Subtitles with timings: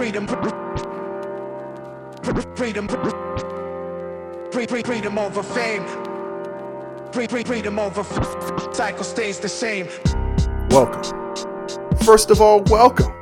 [0.00, 0.26] freedom,
[2.54, 2.88] freedom,
[4.82, 5.84] freedom over fame,
[7.12, 8.02] free freedom over
[8.72, 9.86] cycle stays the same.
[10.70, 11.02] Welcome.
[11.98, 13.12] First of all, welcome.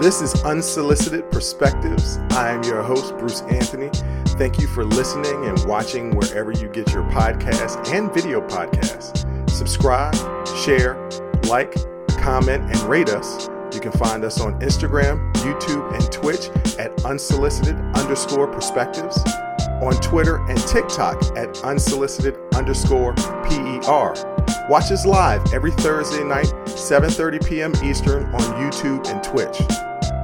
[0.00, 2.18] This is Unsolicited Perspectives.
[2.30, 3.90] I am your host, Bruce Anthony.
[4.38, 9.50] Thank you for listening and watching wherever you get your podcasts and video podcasts.
[9.50, 10.14] Subscribe,
[10.56, 10.94] share,
[11.48, 11.74] like,
[12.20, 13.48] comment, and rate us.
[13.88, 19.16] Can find us on Instagram, YouTube, and Twitch at unsolicited underscore perspectives,
[19.80, 24.12] on Twitter and TikTok at unsolicited underscore PER.
[24.68, 27.72] Watch us live every Thursday night, 7:30 p.m.
[27.82, 29.58] Eastern on YouTube and Twitch.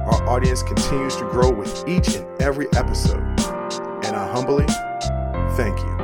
[0.05, 3.23] Our audience continues to grow with each and every episode,
[4.05, 4.67] and I humbly
[5.55, 5.94] thank you.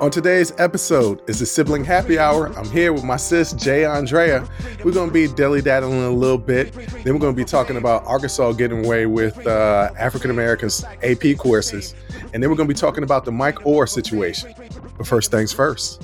[0.00, 2.46] On today's episode is the sibling happy hour.
[2.56, 4.48] I'm here with my sis Jay Aundrea.
[4.82, 6.72] We're gonna be dilly daddling a little bit.
[6.72, 11.94] Then we're gonna be talking about Arkansas getting away with uh, African Americans AP courses,
[12.32, 14.54] and then we're gonna be talking about the Mike Oher situation.
[14.96, 16.02] But first things first.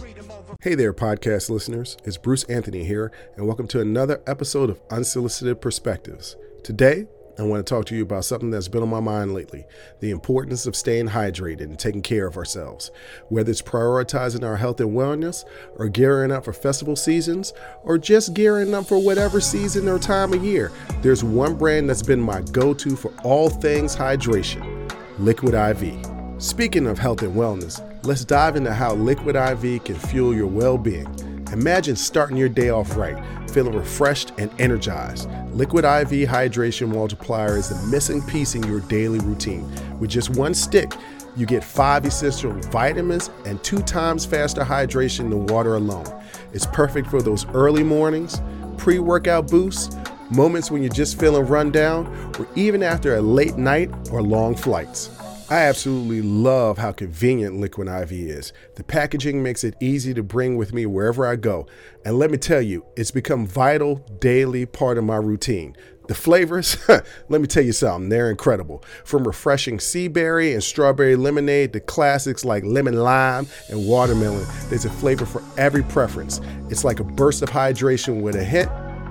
[0.61, 1.97] Hey there, podcast listeners.
[2.05, 6.37] It's Bruce Anthony here, and welcome to another episode of Unsolicited Perspectives.
[6.63, 7.07] Today,
[7.39, 9.67] I want to talk to you about something that's been on my mind lately
[10.01, 12.91] the importance of staying hydrated and taking care of ourselves.
[13.29, 15.45] Whether it's prioritizing our health and wellness,
[15.77, 20.33] or gearing up for festival seasons, or just gearing up for whatever season or time
[20.33, 25.55] of year, there's one brand that's been my go to for all things hydration Liquid
[25.55, 25.95] IV.
[26.39, 30.79] Speaking of health and wellness, let's dive into how Liquid IV can fuel your well
[30.79, 31.07] being.
[31.53, 33.17] Imagine starting your day off right,
[33.57, 35.31] feeling refreshed and energized.
[35.55, 39.67] Liquid IV Hydration Multiplier is the missing piece in your daily routine.
[39.99, 40.93] With just one stick,
[41.39, 46.05] you get five essential vitamins and two times faster hydration than water alone.
[46.53, 48.43] It's perfect for those early mornings,
[48.77, 49.97] pre workout boosts,
[50.31, 52.07] moments when you're just feeling run down,
[52.39, 55.16] or even after a late night or long flights.
[55.49, 58.53] I absolutely love how convenient Liquid IV is.
[58.75, 61.69] The packaging makes it easy to bring with me wherever I go.
[62.05, 65.77] And let me tell you, it's become vital daily part of my routine.
[66.09, 66.77] The flavors,
[67.29, 68.83] let me tell you something, they're incredible.
[69.05, 74.85] From refreshing sea berry and strawberry lemonade to classics like lemon lime and watermelon, there's
[74.85, 76.41] a flavor for every preference.
[76.71, 78.71] It's like a burst of hydration with a hint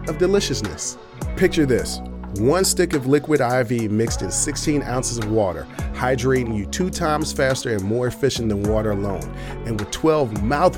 [0.09, 0.97] of deliciousness.
[1.37, 2.01] Picture this
[2.39, 7.31] one stick of liquid IV mixed in 16 ounces of water, hydrating you two times
[7.31, 9.23] faster and more efficient than water alone.
[9.65, 10.75] And with 12 mouth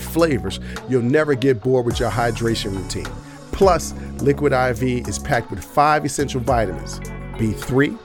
[0.00, 3.12] flavors, you'll never get bored with your hydration routine.
[3.52, 6.98] Plus, Liquid IV is packed with five essential vitamins
[7.38, 7.96] B3,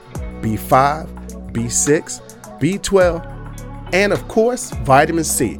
[0.42, 2.20] B5, B6,
[2.60, 5.58] B12, and of course, vitamin C.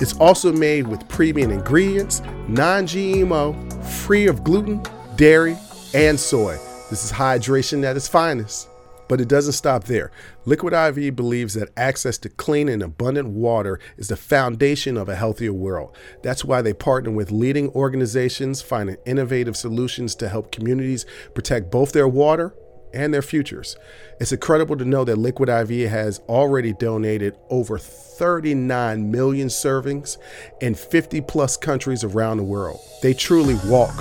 [0.00, 4.82] It's also made with premium ingredients, non GMO, free of gluten,
[5.16, 5.56] dairy,
[5.94, 6.58] and soy.
[6.94, 8.68] This is hydration at its finest.
[9.08, 10.12] But it doesn't stop there.
[10.44, 15.16] Liquid IV believes that access to clean and abundant water is the foundation of a
[15.16, 15.96] healthier world.
[16.22, 21.04] That's why they partner with leading organizations finding innovative solutions to help communities
[21.34, 22.54] protect both their water
[22.92, 23.76] and their futures.
[24.20, 30.16] It's incredible to know that Liquid IV has already donated over 39 million servings
[30.60, 32.78] in 50 plus countries around the world.
[33.02, 33.96] They truly walk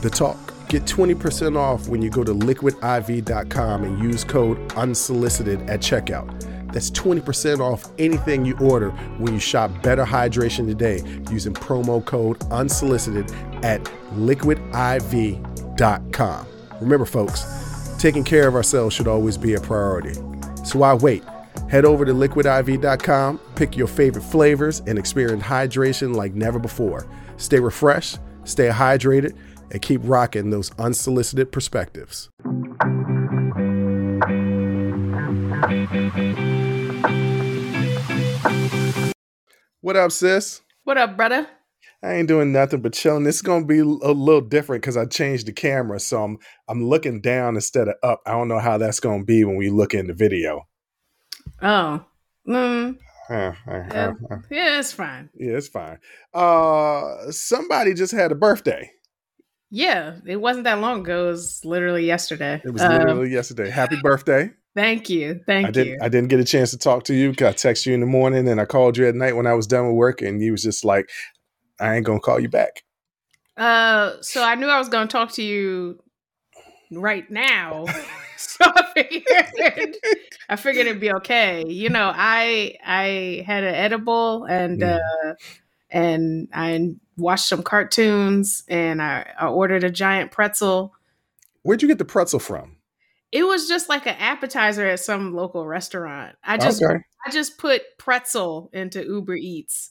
[0.00, 0.54] the talk.
[0.68, 6.72] Get 20% off when you go to liquidiv.com and use code unsolicited at checkout.
[6.72, 11.02] That's 20% off anything you order when you shop Better Hydration today
[11.32, 13.32] using promo code unsolicited
[13.64, 13.82] at
[14.14, 15.38] liquidiv.com.
[16.82, 20.12] Remember, folks, taking care of ourselves should always be a priority.
[20.64, 21.24] So why wait?
[21.70, 27.06] Head over to liquidiv.com, pick your favorite flavors, and experience hydration like never before.
[27.38, 29.34] Stay refreshed, stay hydrated,
[29.70, 32.28] and keep rocking those unsolicited perspectives.
[39.80, 40.60] What up, sis?
[40.84, 41.48] What up, brother?
[42.02, 43.24] I ain't doing nothing but chilling.
[43.24, 46.38] This is gonna be a little different because I changed the camera, so I'm
[46.68, 48.20] I'm looking down instead of up.
[48.24, 50.68] I don't know how that's gonna be when we look in the video.
[51.60, 52.04] Oh,
[52.46, 52.98] mm.
[53.30, 54.12] Uh, uh, yeah.
[54.50, 55.28] yeah, it's fine.
[55.34, 55.98] yeah, it's fine.
[56.32, 58.90] Uh, somebody just had a birthday.
[59.70, 61.24] Yeah, it wasn't that long ago.
[61.24, 62.62] It was literally yesterday.
[62.64, 63.68] It was Um, literally yesterday.
[63.70, 64.50] Happy birthday!
[64.74, 65.92] Thank you, thank I didn't.
[65.94, 65.98] you.
[66.02, 67.30] I didn't get a chance to talk to you.
[67.30, 69.66] I texted you in the morning, and I called you at night when I was
[69.66, 71.10] done with work, and you was just like,
[71.80, 72.82] "I ain't gonna call you back."
[73.56, 76.00] Uh, so I knew I was going to talk to you
[76.92, 77.86] right now.
[78.36, 79.96] so I figured,
[80.48, 81.64] I figured it'd be okay.
[81.66, 84.98] You know, I I had an edible and Mm.
[85.00, 85.34] uh,
[85.90, 90.94] and I watched some cartoons and I, I ordered a giant pretzel.
[91.62, 92.76] Where'd you get the pretzel from?
[93.30, 96.36] It was just like an appetizer at some local restaurant.
[96.42, 97.00] I just okay.
[97.26, 99.90] I just put pretzel into Uber Eats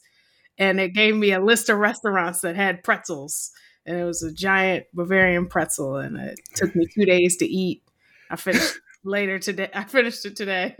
[0.57, 3.51] and it gave me a list of restaurants that had pretzels.
[3.85, 7.83] And it was a giant Bavarian pretzel and it took me two days to eat.
[8.29, 9.69] I finished later today.
[9.73, 10.75] I finished it today.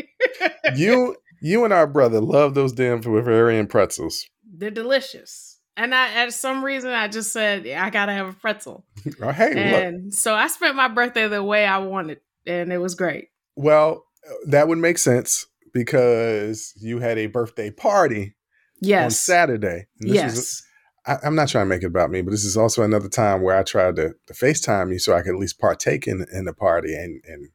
[0.75, 4.25] you you and our brother love those damn Bavarian pretzels.
[4.43, 5.56] They're delicious.
[5.77, 8.83] And I, at some reason, I just said I gotta have a pretzel.
[9.21, 10.13] Oh, hey, look.
[10.13, 13.29] So I spent my birthday the way I wanted, and it was great.
[13.55, 14.03] Well,
[14.47, 18.33] that would make sense because you had a birthday party on
[18.81, 19.19] Yes.
[19.21, 19.85] Saturday.
[19.99, 20.35] This Yes.
[20.35, 20.63] was-
[21.05, 23.41] I, I'm not trying to make it about me, but this is also another time
[23.41, 26.43] where I tried to, to FaceTime you so I could at least partake in, in
[26.43, 27.47] the party and, and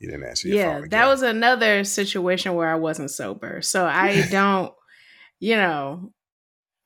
[0.00, 3.62] you didn't answer your yeah, that was another situation where I wasn't sober.
[3.62, 4.74] So I don't,
[5.38, 6.12] you know,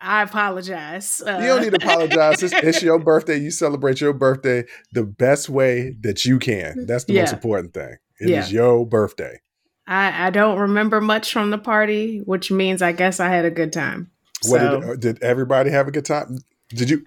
[0.01, 1.21] I apologize.
[1.21, 2.43] Uh, You don't need to apologize.
[2.43, 3.37] It's, it's your birthday.
[3.39, 6.87] You celebrate your birthday the best way that you can.
[6.87, 7.97] That's the most important thing.
[8.19, 8.63] It is Yeah.
[8.63, 9.41] your birthday.
[9.87, 13.51] I, I don't remember much from the party, which means I guess I had a
[13.51, 14.11] good time.
[14.47, 16.39] What So did, uh, did everybody have a good time?
[16.71, 17.05] Did you?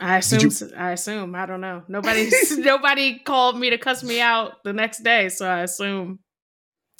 [0.00, 0.70] I did you- assume.
[0.78, 1.34] I assume.
[1.34, 1.82] I don't know.
[1.88, 2.30] Nobody.
[2.58, 6.20] nobody called me to cuss me out the next day, so I assume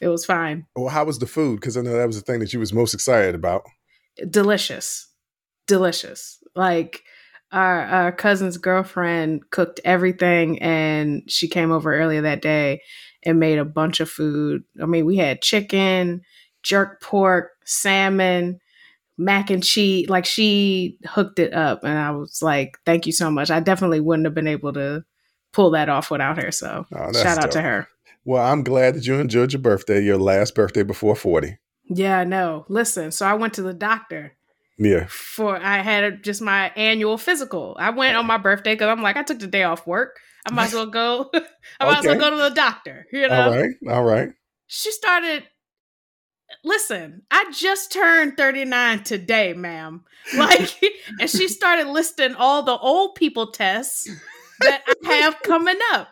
[0.03, 0.67] it was fine.
[0.77, 1.61] Well, how was the food?
[1.61, 3.63] Because I know that was the thing that you was most excited about.
[4.29, 5.09] Delicious.
[5.67, 6.39] Delicious.
[6.55, 7.03] Like
[7.53, 12.83] our, our cousin's girlfriend cooked everything and she came over earlier that day
[13.23, 14.63] and made a bunch of food.
[14.81, 16.23] I mean we had chicken
[16.63, 18.61] jerk pork salmon
[19.19, 20.09] mac and cheese.
[20.09, 23.51] Like she hooked it up and i was like thank you so much.
[23.51, 25.05] I definitely wouldn't have been able to
[25.53, 27.89] pull that off without her so Oh, shout out to her.
[28.25, 31.59] Well, I'm glad that you enjoyed your birthday, your last birthday before 40.
[31.93, 34.33] Yeah no listen so i went to the doctor
[34.79, 35.07] Yeah.
[35.11, 37.77] for I had just my annual physical.
[37.79, 40.17] I went on my birthday because I'm like, I took the day off work.
[40.47, 41.31] I might as well go.
[41.81, 43.05] I might as well go to the doctor.
[43.13, 43.75] You know, All right.
[43.91, 44.31] All right.
[44.69, 45.43] she started.
[46.65, 50.05] Listen, I just turned 39 today, ma'am.
[50.37, 50.71] Like,
[51.21, 54.09] and she started listing all the old people tests
[54.61, 56.09] that I have coming up.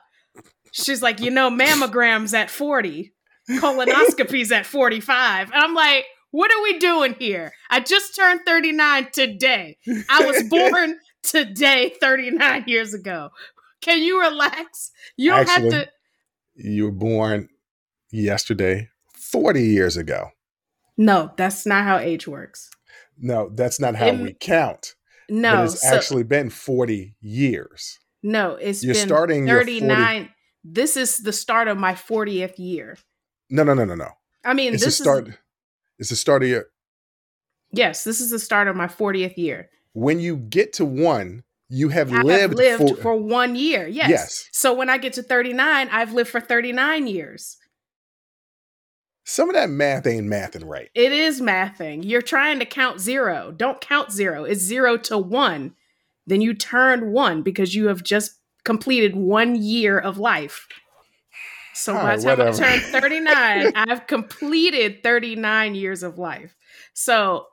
[0.73, 3.13] She's like, you know, mammograms at 40,
[3.49, 5.51] colonoscopies at 45.
[5.53, 7.53] And I'm like, what are we doing here?
[7.71, 9.79] I just turned 39 today.
[10.11, 13.31] I was born today, 39 years ago.
[13.81, 14.91] Can you relax?
[15.17, 15.91] You don't Actually- have to.
[16.61, 17.49] You were born
[18.11, 20.31] yesterday, 40 years ago.
[20.97, 22.69] No, that's not how age works.
[23.17, 24.95] No, that's not how Im- we count.
[25.29, 27.99] No, but it's so- actually been 40 years.
[28.25, 30.29] no, it's You're been starting your 40 39.
[30.65, 32.97] This is the start of my 40th year.
[33.51, 34.11] No, no, no, no, no.
[34.45, 35.29] I mean, It's the this start.
[35.29, 35.35] is
[35.99, 36.67] It's the start of your.
[37.73, 39.71] yes, this is the start of my 40th year.
[39.93, 43.87] When you get to one, you have I lived, have lived for, for, one year.
[43.87, 44.09] Yes.
[44.09, 44.49] Yes.
[44.53, 47.57] So when I get to 39, I've lived for 39 years.
[49.25, 50.89] Some of that math ain't mathing right.
[50.95, 52.03] It is mathing.
[52.03, 53.53] You're trying to count zero.
[53.55, 54.45] Don't count zero.
[54.45, 55.75] It's zero to one.
[56.27, 60.67] Then you turn one because you have just completed one year of life.
[61.79, 62.65] So All by the time whatever.
[62.65, 66.57] I turn 39, I've completed 39 years of life.
[66.95, 67.47] So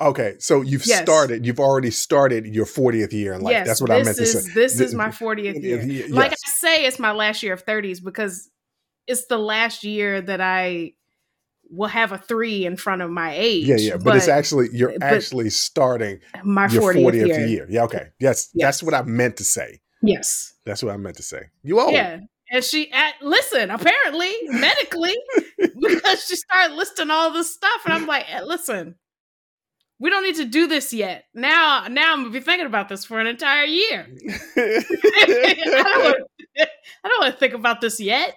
[0.00, 1.02] Okay, so you've Yes.
[1.02, 1.44] started.
[1.44, 3.52] You've already started your 40th year in life.
[3.52, 4.50] yes, That's what I meant to say.
[4.54, 5.82] This Th- is my 40th year.
[5.82, 6.08] Yes.
[6.10, 8.48] Like I say, it's my last year of 30s because
[9.06, 10.92] it's the last year that I
[11.70, 13.66] will have a three in front of my age.
[13.66, 17.46] yeah, yeah, but, it's actually you're eh, actually starting my your 40th, 40th, year.
[17.46, 17.66] year.
[17.68, 18.08] Yeah, okay.
[18.18, 18.66] Yes, Yes.
[18.66, 19.80] that's what I meant to say.
[20.00, 20.54] Yes.
[20.64, 21.42] That's what I meant to say.
[21.62, 21.92] You old.
[21.92, 22.20] Yeah.
[22.50, 25.16] And she at listen, apparently, medically,
[25.58, 27.82] because she started listing all this stuff.
[27.84, 28.94] And I'm like, eh, listen,
[29.98, 31.24] we don't need to do this yet.
[31.34, 34.06] Now, now I'm gonna be thinking about this for an entire year.
[34.56, 36.28] I don't want
[37.04, 38.36] I don't want to think about this yet.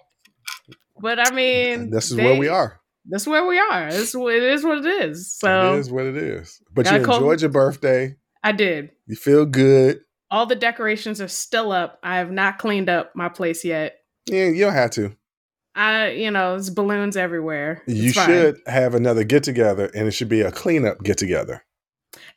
[1.00, 2.80] But I mean this is they- where we are.
[3.06, 3.88] That's where we are.
[3.88, 5.32] It's, it is what it is.
[5.32, 6.62] So it is what it is.
[6.72, 8.16] But you enjoyed your birthday.
[8.44, 8.92] I did.
[9.08, 10.02] You feel good.
[10.30, 11.98] All the decorations are still up.
[12.04, 13.99] I have not cleaned up my place yet.
[14.30, 15.16] Yeah, you don't have to.
[15.76, 17.84] I, you know, there's balloons everywhere.
[17.86, 18.28] It's you fine.
[18.28, 21.64] should have another get together, and it should be a cleanup get together.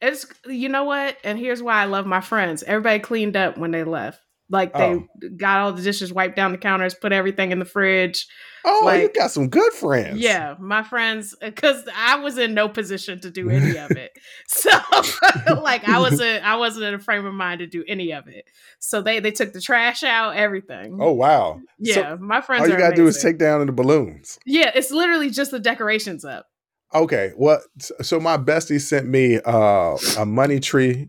[0.01, 2.63] It's you know what, and here's why I love my friends.
[2.63, 4.21] Everybody cleaned up when they left.
[4.53, 5.09] Like they Oh.
[5.39, 8.27] got all the dishes wiped down the counters, put everything in the fridge.
[8.65, 10.19] Oh, you got some good friends.
[10.21, 14.13] Yeah, my friends, because I was in no position to do any of it.
[14.47, 14.71] So,
[15.63, 18.45] like, I wasn't, I wasn't in a frame of mind to do any of it.
[18.79, 20.99] So they they took the trash out, everything.
[21.01, 21.55] Oh wow.
[21.83, 22.63] So yeah, my friends.
[22.65, 24.39] all you gotta do is take down the balloons.
[24.45, 26.47] Yeah, it's literally just the decorations up.
[26.95, 27.33] Okay.
[27.37, 27.63] Well,
[28.03, 31.09] so my bestie sent me uh, a money tree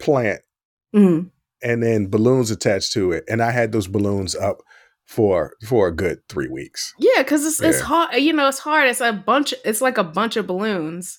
[0.00, 0.40] plant
[0.94, 1.30] Mm.
[1.62, 4.62] And then balloons attached to it, and I had those balloons up
[5.06, 6.94] for for a good three weeks.
[6.98, 8.14] Yeah, because it's it's hard.
[8.16, 8.88] You know, it's hard.
[8.88, 9.54] It's a bunch.
[9.64, 11.18] It's like a bunch of balloons,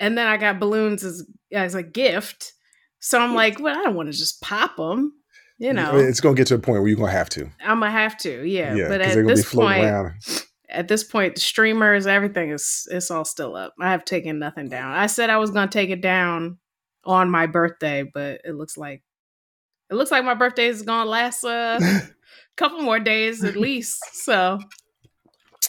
[0.00, 2.52] and then I got balloons as as a gift.
[2.98, 5.12] So I'm like, well, I don't want to just pop them.
[5.58, 7.48] You know, it's gonna get to a point where you're gonna have to.
[7.60, 8.44] I'm gonna have to.
[8.44, 10.12] Yeah, Yeah, but because at they're gonna be this floating point, around.
[10.68, 13.72] at this point, the streamers, everything is it's all still up.
[13.80, 14.92] I have taken nothing down.
[14.92, 16.58] I said I was gonna take it down
[17.04, 19.02] on my birthday, but it looks like
[19.92, 22.00] it looks like my birthday is gonna last uh, a
[22.56, 24.00] couple more days at least.
[24.24, 24.58] So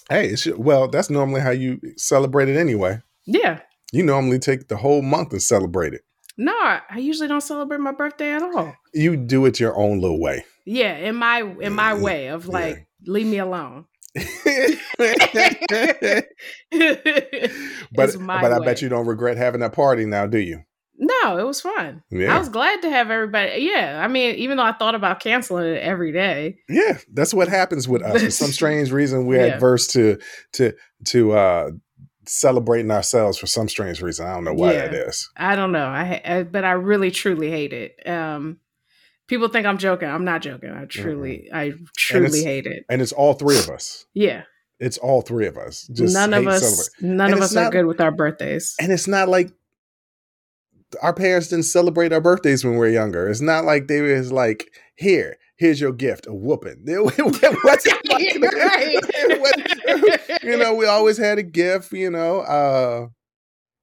[0.09, 3.01] hey, well, that's normally how you celebrate it anyway.
[3.25, 3.59] yeah.
[3.91, 6.01] You normally take the whole month and celebrate it.
[6.35, 8.73] No, I usually don't celebrate my birthday at all.
[8.91, 10.45] You do it your own little way.
[10.65, 12.51] Yeah, in my in my way of Yeah.
[12.51, 13.85] like leave me alone.
[17.93, 20.63] but but I bet you don't regret having that party now, do you?
[20.97, 22.03] No, it was fun.
[22.11, 22.35] Yeah.
[22.35, 23.61] I was glad to have everybody.
[23.63, 26.57] Yeah, I mean, even though I thought about canceling it every day.
[26.69, 28.21] Yeah, that's what happens with us.
[28.21, 29.53] For some strange reason, we're Yeah.
[29.55, 30.17] adverse to
[30.53, 30.73] to
[31.05, 31.71] to uh
[32.25, 34.25] celebrating ourselves for some strange reason.
[34.27, 34.87] I don't know why Yeah.
[34.87, 35.29] that is.
[35.35, 35.85] I don't know.
[35.85, 38.07] I, I but I really truly hate it.
[38.07, 38.59] Um,
[39.27, 40.07] people think I'm joking.
[40.07, 40.69] I'm not joking.
[40.69, 42.85] I truly, I truly hate it.
[42.89, 44.05] And it's all three of us.
[44.13, 44.43] Yeah,
[44.79, 45.87] It's all three of us.
[45.91, 48.75] Just none of us, none And of us are good with our birthdays.
[48.79, 49.51] And it's not like
[51.01, 53.29] our parents didn't celebrate our birthdays when we were younger.
[53.29, 56.83] It's not like they was like, here, here's your gift, a whooping.
[56.87, 62.39] It wasn't it wasn't- you know, we always had a gift, you know.
[62.41, 63.07] Uh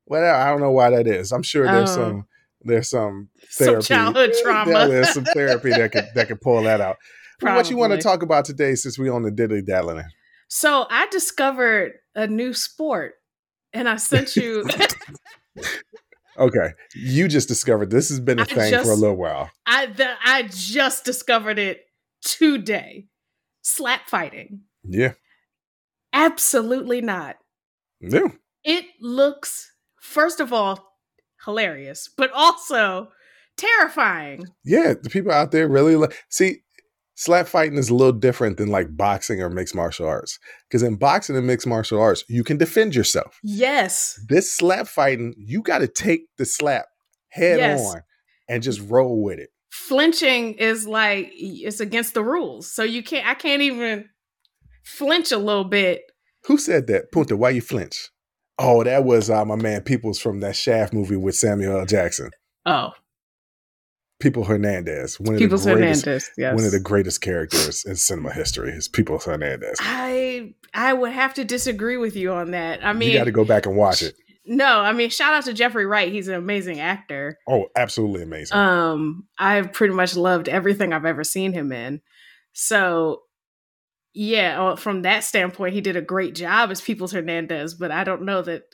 [0.05, 0.35] whatever.
[0.39, 1.33] I don't know why that is.
[1.33, 1.95] I'm sure there's Oh.
[1.95, 2.27] some
[2.63, 3.87] there's some Some therapy.
[3.87, 4.89] childhood Yeah, trauma.
[4.89, 6.97] there's some therapy that could that could pull that out.
[7.41, 10.05] But What you want to talk about today since we on the dilly dallying?
[10.49, 13.15] So I discovered a new sport,
[13.73, 14.65] and I sent you.
[16.39, 16.75] Okay.
[16.95, 19.51] You just discovered this has been a I thing for a little while.
[19.67, 21.87] I the, I just discovered it
[22.23, 23.07] today.
[23.63, 24.63] Slap fighting.
[24.85, 25.13] Yeah.
[26.13, 27.37] Absolutely not.
[28.01, 28.33] No.
[28.65, 30.97] It looks, first of all,
[31.45, 33.09] hilarious, but also
[33.57, 34.47] terrifying.
[34.65, 34.95] Yeah.
[35.01, 36.63] The people out there really like see
[37.21, 40.39] slap fighting is a little different than like boxing or mixed martial arts.
[40.67, 43.39] Because in boxing and mixed martial arts, you can defend yourself.
[43.43, 44.19] Yes.
[44.29, 46.87] This slap fighting, you got to take the slap
[47.29, 47.81] head Yes.
[47.87, 48.01] on
[48.49, 49.51] and just roll with it.
[49.71, 52.73] Flinching is like it's against the rules.
[52.73, 54.09] So you can't I can't even
[54.83, 56.01] flinch a little bit.
[56.47, 57.13] Who said that?
[57.13, 58.09] Punta, why you flinch?
[58.59, 61.87] Oh, that was uh, my man Peoples from that Shaft movie with Samuel L.
[61.87, 62.31] Jackson.
[62.65, 62.93] Oh,
[64.21, 66.31] People Hernandez, one of People's the greatest, Hernandez.
[66.37, 66.55] Yes.
[66.55, 69.79] one of the greatest characters in cinema history is People Hernandez.
[69.81, 72.85] I I would have to disagree with you on that.
[72.85, 74.15] I mean, you got to go back and watch it.
[74.45, 76.13] no, I mean, shout out to Jeffrey Wright.
[76.13, 77.39] He's an amazing actor.
[77.49, 78.57] Oh, absolutely amazing.
[78.57, 82.01] Um, I've pretty much loved everything I've ever seen him in.
[82.53, 83.23] So,
[84.13, 87.75] yeah, uh, from that standpoint, he did a great job as Peoples Hernandez.
[87.75, 88.65] But I don't know that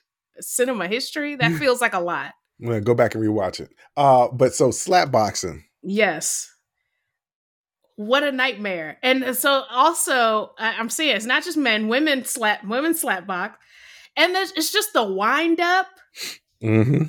[0.41, 2.33] cinema history that feels like a lot.
[2.61, 3.71] I'm gonna go back and rewatch it.
[3.97, 5.65] Uh, but so slap boxing.
[5.83, 6.51] Yes.
[7.97, 8.99] What a nightmare.
[9.03, 13.59] And so also I'm seeing it's not just men, women slap women slap box.
[14.17, 15.87] And there's it's just the wind up
[16.63, 17.05] Mm-hmm.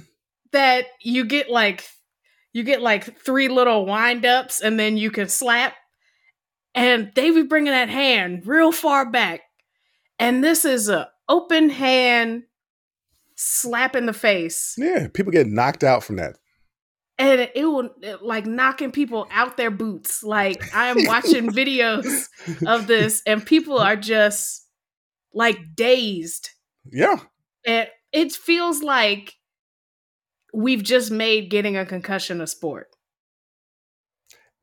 [0.51, 1.85] that you get like
[2.51, 5.73] you get like three little wind ups and then you can slap.
[6.75, 9.41] And they be bringing that hand real far back.
[10.19, 12.43] And this is a open hand
[13.37, 14.73] slap in the face.
[14.77, 16.35] Yeah, people get knocked out from that.
[17.17, 17.89] and it will
[18.21, 20.23] like knocking people out their boots.
[20.23, 22.25] Like I am watching videos
[22.65, 24.65] of this, and people are just
[25.33, 26.49] like dazed,
[26.91, 27.17] Yeah,
[27.65, 29.33] and it feels like
[30.53, 32.87] we've just made getting a concussion a sport.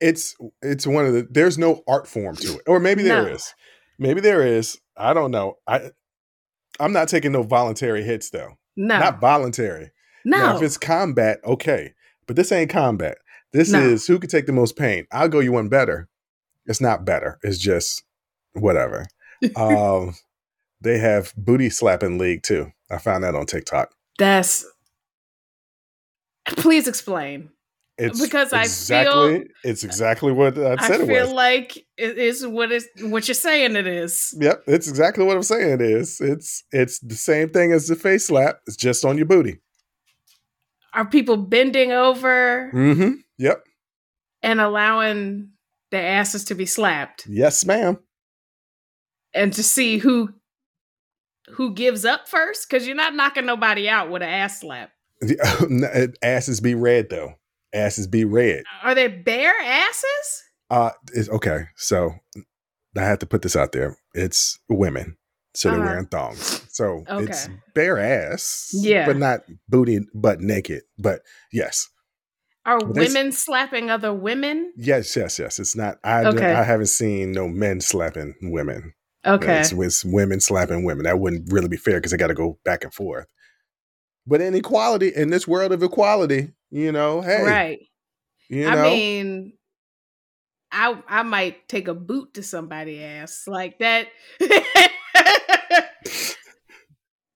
[0.01, 1.27] it's it's one of the.
[1.31, 3.55] There's no art form to it, or maybe there is.
[3.99, 4.09] No.
[4.09, 4.79] Maybe there is.
[4.97, 5.55] I don't know.
[5.69, 5.91] I
[6.81, 8.55] I'm not taking no voluntary hits though.
[8.77, 9.91] No, Not voluntary.
[10.25, 11.95] no, Now, if it's combat, okay.
[12.27, 13.19] But this ain't combat.
[13.53, 13.81] This No.
[13.81, 15.07] is who can take the most pain.
[15.13, 16.09] I'll go you one better.
[16.67, 17.39] It's not better.
[17.43, 18.03] It's just
[18.53, 19.07] whatever.
[19.57, 20.15] um,
[20.81, 22.73] they have booty slapping league too.
[22.91, 23.91] I found that on TikTok.
[24.19, 24.65] that's.
[26.47, 27.49] Please explain.
[27.97, 31.33] It's Because I feel- it's exactly what I I said it feel was.
[31.33, 33.77] like it is what is what you're saying.
[33.77, 34.35] It is.
[34.41, 35.75] Yep, it's exactly what I'm saying.
[35.75, 36.21] It is.
[36.21, 38.59] It's it's the same thing as the face slap.
[38.67, 39.61] It's just on your booty.
[40.93, 43.13] Are people bending over Mm-hmm.
[43.39, 43.65] Yep.
[44.43, 45.51] and allowing
[45.93, 47.27] the asses to be slapped?
[47.29, 47.99] Yes, ma'am.
[49.35, 50.31] and to see who
[51.51, 54.91] who gives up first because you're not knocking nobody out with an ass slap
[56.23, 57.35] Asses be red though.
[57.75, 58.63] Asses be red.
[58.83, 61.65] are they bare asses Uh, it's, okay.
[61.77, 62.13] So
[62.97, 63.97] I have to put this out there.
[64.15, 65.17] It's women.
[65.55, 65.89] So they're Uh-huh.
[65.89, 66.65] wearing thongs.
[66.71, 68.71] So it's bare ass.
[68.73, 69.07] Yeah.
[69.07, 70.83] But not booty but naked.
[70.99, 71.21] But
[71.53, 71.89] yes.
[72.67, 74.73] Are women slapping other women?
[74.77, 75.59] Yes, yes, yes.
[75.59, 76.53] It's not I Okay.
[76.53, 78.95] I haven't seen no men slapping women.
[79.27, 79.61] Okay.
[79.61, 81.05] It's, it's women slapping women.
[81.05, 83.27] That wouldn't really be fair because they got to go back and forth.
[84.27, 87.79] But in equality, in this world of equality, you know, hey, Right.
[88.49, 89.53] you I mean,
[90.73, 94.09] I I might take a boot to somebody ass like that.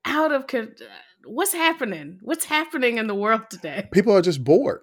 [0.04, 0.44] Out of
[1.24, 2.18] what's happening?
[2.22, 3.88] What's happening in the world today?
[3.92, 4.80] people are just bored,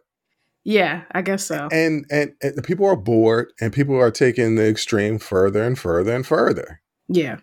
[0.64, 1.68] Yeah, I guess so.
[1.72, 5.78] and, and and the people are bored, and people are taking the extreme further and
[5.78, 6.82] further and further.
[7.10, 7.38] Yeah,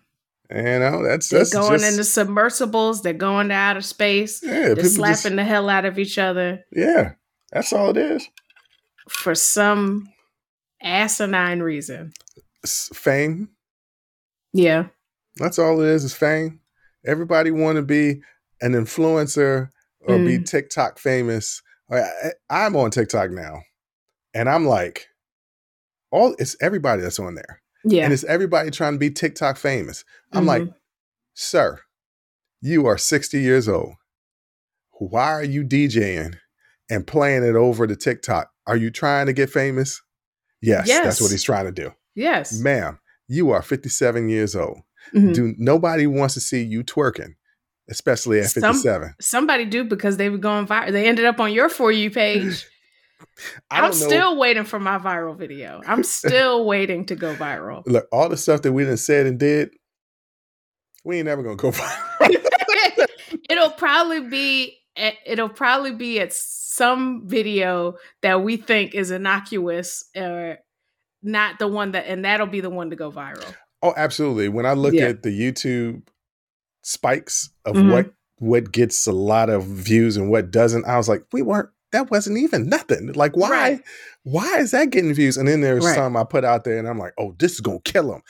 [0.51, 3.03] You know, that's they're that's going just, into submersibles.
[3.03, 4.43] They're going to outer space.
[4.43, 7.13] yeah, They're slapping just- the hell out of each other yeah,
[7.51, 8.29] that's all it is.
[9.09, 10.09] for some
[10.83, 12.13] asinine reason.
[12.63, 13.49] It's fame.
[14.53, 14.89] Yeah,
[15.37, 16.05] That's all it is.
[16.05, 16.61] Is fame.
[17.07, 18.21] Everybody want to be
[18.61, 19.71] an influencer
[20.01, 20.45] or be Mm.
[20.47, 21.63] TikTok famous.
[22.51, 23.63] I'm on TikTok now,
[24.35, 25.09] and I'm like,
[26.11, 28.05] all it's everybody that's on there, yeah.
[28.05, 30.05] and it's everybody trying to be TikTok famous.
[30.33, 30.49] I'm Mhm.
[30.49, 30.63] like,
[31.35, 31.81] sir,
[32.61, 33.95] you are 60 years old.
[34.93, 36.37] Why are you DJing
[36.91, 38.51] and playing it over to TikTok?
[38.67, 40.01] Are you trying to get famous?
[40.61, 41.93] Yes, that's what he's trying to do.
[42.15, 42.53] yes.
[42.61, 44.79] Ma'am, you are 57 years old.
[45.15, 45.35] Mhm.
[45.35, 47.35] Do nobody wants to see you twerking,
[47.91, 49.15] especially at Some- 57.
[49.21, 50.93] Somebody do because they were going viral.
[50.93, 52.65] They ended up on your for you page.
[53.71, 53.91] I know.
[53.93, 55.81] still waiting for my viral video.
[55.87, 57.83] I'm still waiting to go viral.
[57.87, 59.71] Look, all the stuff that we done said and did,
[61.05, 63.07] we ain't never gonna go viral.
[63.51, 64.79] it'll probably be
[65.27, 70.59] it'll probably be at some video that we think is innocuous or
[71.23, 73.55] not the one that and that'll be the one to go viral.
[73.83, 74.49] oh, absolutely.
[74.49, 75.07] When I look Yeah.
[75.07, 76.03] at the YouTube
[76.83, 77.93] spikes of Mhm.
[77.93, 81.69] what what gets a lot of views and what doesn't, I was like, we weren't.
[81.93, 83.13] That wasn't even nothing.
[83.13, 83.51] Like, why?
[83.51, 83.81] Right.
[84.25, 85.37] Why is that getting views?
[85.37, 85.95] And then there's Right.
[85.95, 88.23] some I put out there, and I'm like, oh, this is gonna kill them,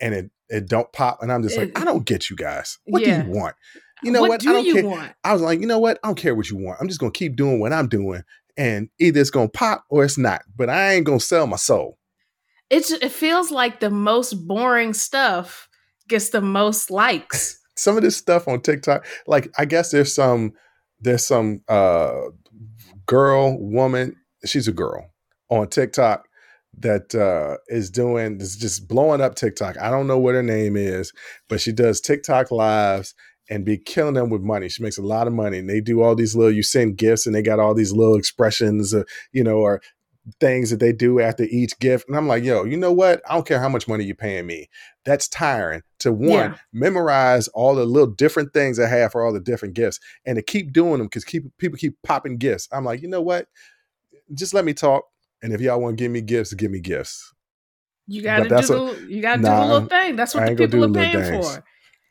[0.00, 2.78] and it it don't pop, and I'm just like, It- I don't get you guys.
[2.84, 3.22] What Yeah.
[3.22, 3.56] do you want?
[4.04, 4.40] You know what, what?
[4.40, 4.84] do I don't you care.
[4.84, 5.12] want?
[5.24, 5.98] I was like, you know what?
[6.04, 6.78] I don't care what you want.
[6.80, 8.22] I'm just gonna keep doing what I'm doing,
[8.56, 10.42] and either it's gonna pop or it's not.
[10.54, 11.98] But I ain't gonna sell my soul.
[12.70, 15.68] It's it feels like the most boring stuff
[16.08, 17.58] gets the most likes.
[17.76, 20.52] Some of this stuff on TikTok, like I guess there's some
[21.00, 22.20] there's some uh
[23.06, 24.16] girl woman.
[24.44, 25.10] She's a girl
[25.48, 26.26] on TikTok
[26.78, 29.78] that uh is doing is just blowing up TikTok.
[29.78, 31.12] I don't know what her name is,
[31.48, 33.14] but she does TikTok lives
[33.48, 34.68] and be killing them with money.
[34.68, 36.52] She makes a lot of money, and they do all these little.
[36.52, 39.80] You send gifts, and they got all these little expressions, uh, you know, or
[40.40, 42.06] things that they do after each gift.
[42.08, 43.22] And I'm like, yo, you know what?
[43.28, 44.68] I don't care how much money you're paying me.
[45.04, 46.56] That's tiring to one Yeah.
[46.72, 50.42] memorize all the little different things I have for all the different gifts, and to
[50.42, 52.68] keep doing them because keep people keep popping gifts.
[52.72, 53.46] I'm like, you know what?
[54.34, 55.04] Just let me talk.
[55.42, 57.32] And if y'all want to give me gifts, give me gifts.
[58.08, 60.16] You gotta do the what- you gotta Nah, do the little thing.
[60.16, 61.64] That's what the people are paying for.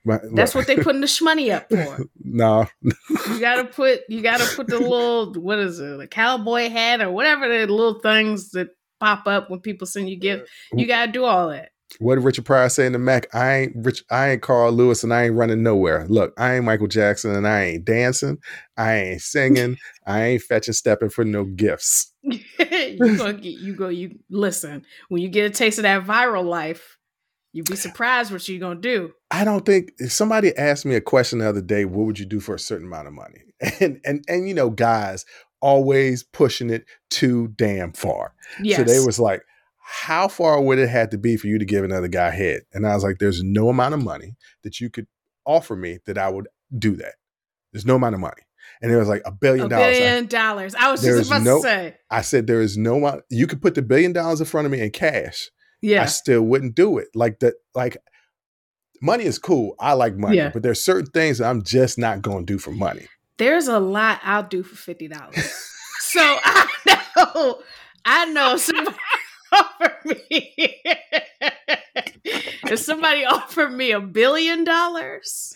[0.06, 2.06] But, That's what they putting the shmoney up for.
[2.24, 7.02] no, You gotta put you gotta put the little what is it, a cowboy hat
[7.02, 10.50] or whatever the little things that pop up when people send you gifts.
[10.74, 11.70] You gotta do all that.
[12.00, 13.34] what did Richard Pryor say in the Mack?
[13.34, 14.04] I ain't Rich.
[14.12, 16.06] I ain't Carl Lewis, and I ain't running nowhere.
[16.08, 18.38] Look, I ain't Michael Jackson, and I ain't dancing.
[18.78, 19.78] I ain't singing.
[20.08, 22.12] I ain't fetching, stepping for no gifts.
[22.24, 26.46] you gonna get you go you listen when you get a taste of that viral
[26.46, 26.98] life.
[27.56, 29.14] You'd be surprised what you're gonna do.
[29.32, 32.26] I don't think if somebody asked me a question the other day, what would you
[32.26, 33.44] do for a certain amount of money?
[33.80, 35.26] And and and you know, guys
[35.62, 38.34] always pushing it too damn far.
[38.62, 38.80] Yes.
[38.80, 39.42] So they was like,
[39.80, 42.64] how far would it have to be for you to give another guy head?
[42.74, 45.08] And I was like, there's no amount of money that you could
[45.46, 47.14] offer me that I would do that.
[47.72, 48.42] There's no amount of money.
[48.82, 49.96] And it was like a billion a dollars.
[49.96, 50.76] I- billion dollars.
[50.76, 51.96] I was just about no- to say.
[52.12, 53.24] I said, there is no amount.
[53.30, 55.50] You could put the billion dollars in front of me in cash.
[55.94, 57.08] I still wouldn't do it.
[57.16, 57.98] Like that, like
[59.02, 59.76] money is cool.
[59.80, 60.50] I like money, Yeah.
[60.50, 63.08] but there's certain things that I'm just not going to do for money.
[63.38, 65.36] There's a lot I'll do for fifty dollars.
[66.00, 66.68] so I
[67.18, 67.60] know
[68.06, 68.98] I know somebody
[69.52, 70.54] offer me
[72.68, 75.56] if somebody offered me a billion dollars,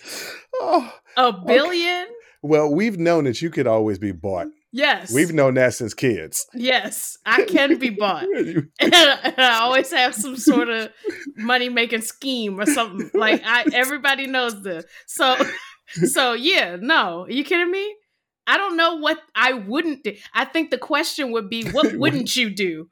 [0.55, 2.07] Oh, a billion,
[2.41, 4.47] well, we've known that you could always be bought.
[4.71, 6.45] Yes, We've known that since kids.
[6.53, 8.25] yes, I can be bought.
[8.79, 10.89] And I always have some sort of
[11.37, 13.09] money making scheme or something.
[13.19, 14.85] Like I everybody knows this.
[15.07, 15.35] So
[16.05, 17.23] so yeah, no.
[17.23, 17.95] Are you kidding me?
[18.47, 20.15] I don't know what I wouldn't do.
[20.33, 22.89] I think the question would be what wouldn't you do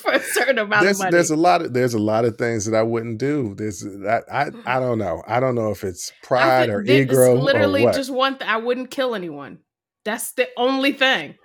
[0.00, 1.10] for a certain amount there's of money.
[1.12, 3.54] there's a lot of there's a lot of things that I wouldn't do.
[3.56, 4.62] There's that I mm.
[4.66, 5.22] I don't know.
[5.26, 7.94] I don't know if it's pride or ego literally or what.
[7.94, 8.38] just one.
[8.38, 9.58] Th- I wouldn't kill anyone.
[10.04, 11.36] That's the only thing.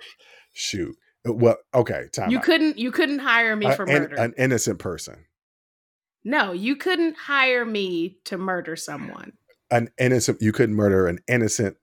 [0.54, 0.96] Shoot.
[1.28, 2.06] Uh, Well, okay.
[2.14, 2.44] Time You out.
[2.44, 2.78] couldn't.
[2.78, 4.16] You couldn't hire me A- for an- murder.
[4.16, 5.26] an innocent person.
[6.24, 9.34] no, you couldn't hire me to murder someone.
[9.72, 10.42] An innocent.
[10.42, 11.78] You couldn't murder an innocent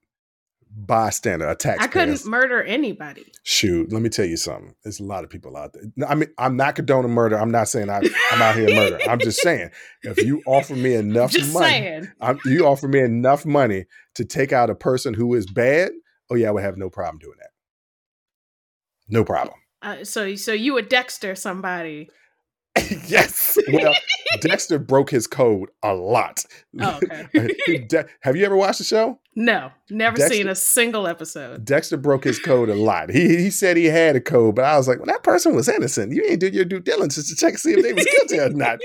[0.74, 1.84] bystander, a taxpayer.
[1.84, 3.26] I couldn't murder anybody.
[3.42, 4.74] Shoot, let me tell you something.
[4.82, 5.82] There's a lot of people out there.
[6.08, 7.38] I mean, I'm not condoning murder.
[7.38, 8.98] I'm not saying I, I'm out here murder.
[9.08, 9.70] I'm just saying,
[10.02, 12.00] if you offer me enough Just money.
[12.20, 15.90] I'm, you offer me enough money to take out a person who is bad,
[16.32, 17.50] oh yeah, I would have no problem doing that.
[19.08, 19.56] No problem.
[19.82, 22.08] Uh, so, so you would Dexter somebody.
[23.06, 23.58] yes.
[23.72, 23.94] Well,
[24.40, 26.44] Dexter broke his code a lot.
[26.80, 26.98] Oh,
[27.34, 27.84] okay.
[27.88, 29.18] De- have you ever watched the show?
[29.34, 31.64] no, never Dexter- seen a single episode.
[31.64, 33.10] Dexter broke his code a lot.
[33.10, 35.68] He he said he had a code, but I was like, well, that person was
[35.68, 36.12] innocent.
[36.12, 38.48] You ain't do your due diligence to check to see if they was guilty or
[38.50, 38.78] not.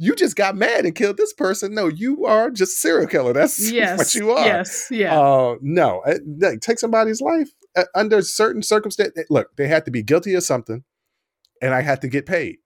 [0.00, 1.74] You just got mad and killed this person.
[1.74, 3.32] No, you are just a serial killer.
[3.34, 4.46] That's Yes, what you are.
[4.46, 5.18] Yes, yeah.
[5.18, 9.24] Uh, no, Uh, like, take somebody's life uh, under certain circumstances.
[9.30, 10.82] Look, they had to be guilty of something,
[11.62, 12.56] and I had to get paid.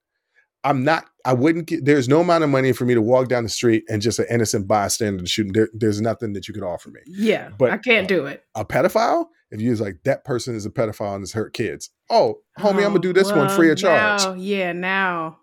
[0.64, 1.04] I'm not.
[1.24, 1.66] I wouldn't.
[1.66, 4.18] Get, there's no amount of money for me to walk down the street and just
[4.18, 5.52] an innocent bystander to shoot.
[5.54, 7.00] There, there's nothing that you could offer me.
[7.06, 8.42] yeah, but- I can't do it.
[8.54, 11.90] A pedophile, if you was like that person is a pedophile and has hurt kids.
[12.10, 14.22] Oh, homie, I'm Oh, gonna do this one free well, of charge.
[14.24, 15.38] Now, yeah, now,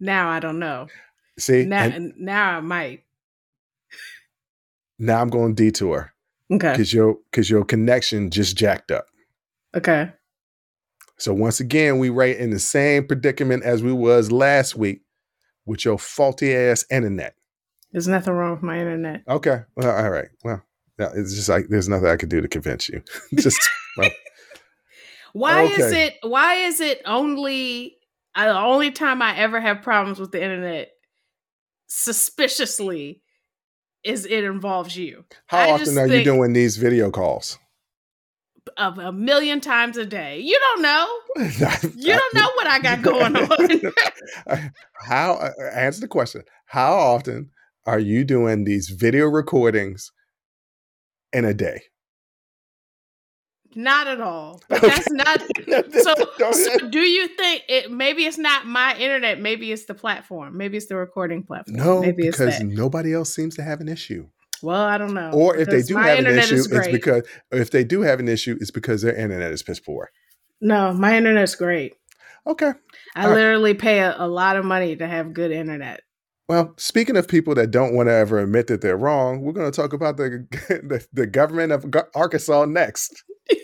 [0.00, 0.86] now I don't know.
[1.38, 3.02] See, Now, and now I might.
[4.98, 6.12] now I'm going detour
[6.50, 6.70] Okay.
[6.72, 9.06] because your because your connection just jacked up.
[9.76, 10.12] Okay.
[11.18, 15.02] So once again, we right in the same predicament as we was last week
[15.64, 17.34] with your faulty ass internet.
[17.92, 19.22] There's nothing wrong with my internet.
[19.28, 20.28] Okay, well, all right.
[20.44, 20.62] Well,
[20.98, 23.02] it's just like there's nothing I could do to convince you.
[23.34, 23.58] just
[23.96, 24.10] well,
[25.36, 26.14] Why is it?
[26.22, 27.98] Why is it only?
[28.34, 30.90] I, the only time I ever have problems with the internet,
[31.86, 33.22] suspiciously,
[34.02, 35.24] is it involves you.
[35.46, 37.58] how I often are you doing these video calls?
[38.76, 40.40] A, a million times a day.
[40.40, 41.06] You don't know.
[41.96, 43.36] you don't know what I got going
[44.48, 44.72] on.
[45.06, 47.50] how uh, answer the question how often
[47.86, 50.10] are you doing these video recordings
[51.32, 51.80] in a day
[53.76, 54.62] not at all.
[54.70, 55.42] But that's not.
[55.92, 56.14] So,
[56.52, 57.90] so do you think it?
[57.90, 59.38] Maybe it's not my internet.
[59.38, 60.56] Maybe it's the platform.
[60.56, 61.76] Maybe it's the recording platform.
[61.76, 64.26] no maybe because nobody else seems to have an issue
[64.62, 65.30] Well, I don't know.
[65.32, 68.28] or if they do have an issue is it's because if they do have an
[68.28, 70.10] issue it's because their internet is piss poor
[70.60, 71.94] no, my internet's great.
[72.46, 72.72] okay
[73.14, 73.34] I All right.
[73.36, 76.00] literally pay a, a lot of money to have good internet.
[76.48, 79.70] well speaking of people that don't want to ever admit that they're wrong we're going
[79.70, 83.22] to talk about the the, the government of arkansas next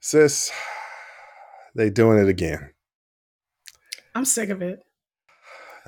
[0.00, 0.50] sis
[1.74, 2.70] they doing it again
[4.14, 4.80] I'm sick of it.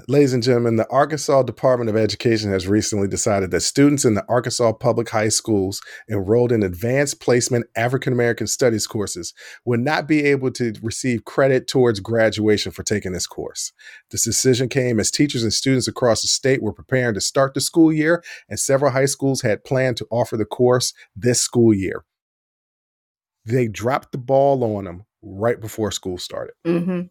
[0.08, 4.26] Ladies and gentlemen, the Arkansas Department of Education has recently decided that students in the
[4.28, 9.32] Arkansas public high schools enrolled in advanced placement African American studies courses
[9.64, 13.72] will not be able to receive credit towards graduation for taking this course.
[14.10, 17.60] This decision came as teachers and students across the state were preparing to start the
[17.62, 22.04] school year, and several high schools had planned to offer the course this school year.
[23.46, 26.54] They dropped the ball on them right before school started.
[26.64, 27.02] hmm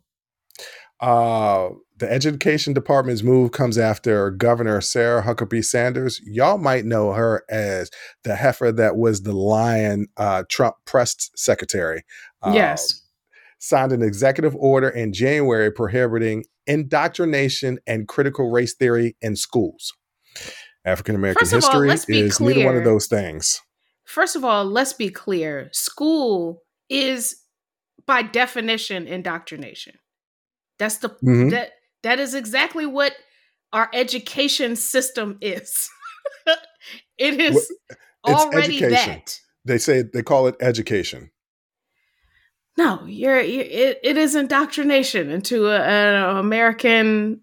[1.02, 6.22] Uh, the education department's move comes after Governor Sarah Huckabee Sanders.
[6.26, 7.90] Y'all might know her as
[8.24, 12.04] the heifer that was the lion uh, Trump press secretary.
[12.42, 13.02] Uh, yes.
[13.60, 19.94] Signed an executive order in January prohibiting indoctrination and critical race theory in schools.
[20.86, 23.62] African American all, history let's is neither one of those things.
[24.06, 25.70] First of all, let's be clear.
[25.72, 27.38] School is
[28.08, 29.98] by definition indoctrination.
[30.80, 31.52] That's the Mhm.
[31.52, 31.72] that
[32.04, 33.14] that is exactly what
[33.74, 35.90] our education system is.
[37.18, 37.72] it is It's
[38.26, 39.14] already education.
[39.16, 39.40] that.
[39.66, 41.32] They say they call it education.
[42.78, 47.42] No, you're, you're it, it is indoctrination into a- an American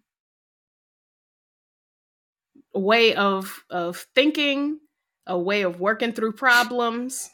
[2.75, 4.79] way of of thinking,
[5.27, 7.31] a way of working through problems,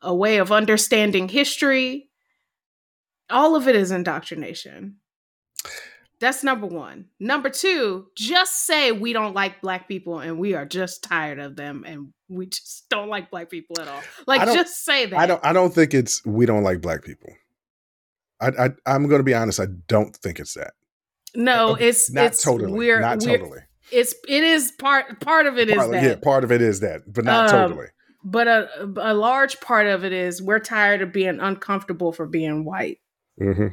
[0.00, 2.05] a way of understanding history.
[3.30, 4.96] All of it is indoctrination.
[6.18, 7.06] That's number one.
[7.20, 11.56] Number two, just say we don't like black people and we are just tired of
[11.56, 14.00] them and we just don't like black people at all.
[14.26, 15.18] Like, just say that.
[15.18, 15.44] I don't.
[15.44, 17.30] I don't think it's we don't like black people.
[18.40, 19.60] I, I I'm going to be honest.
[19.60, 20.72] I don't think it's that.
[21.34, 22.72] No, it's Not it's totally.
[22.72, 23.60] We're, not we're, totally.
[23.92, 26.02] It's it is part part of it is part, that.
[26.02, 27.88] Yeah, part of it is that, but not Um, totally.
[28.24, 32.64] but a a large part of it is we're tired of being uncomfortable for being
[32.64, 32.98] white.
[33.38, 33.68] Hmm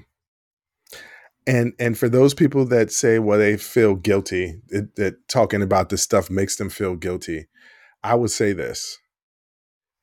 [1.46, 5.90] And and for those people that say, well, they feel guilty, it, that talking about
[5.90, 7.48] this stuff makes them feel guilty,
[8.04, 8.98] I would say this: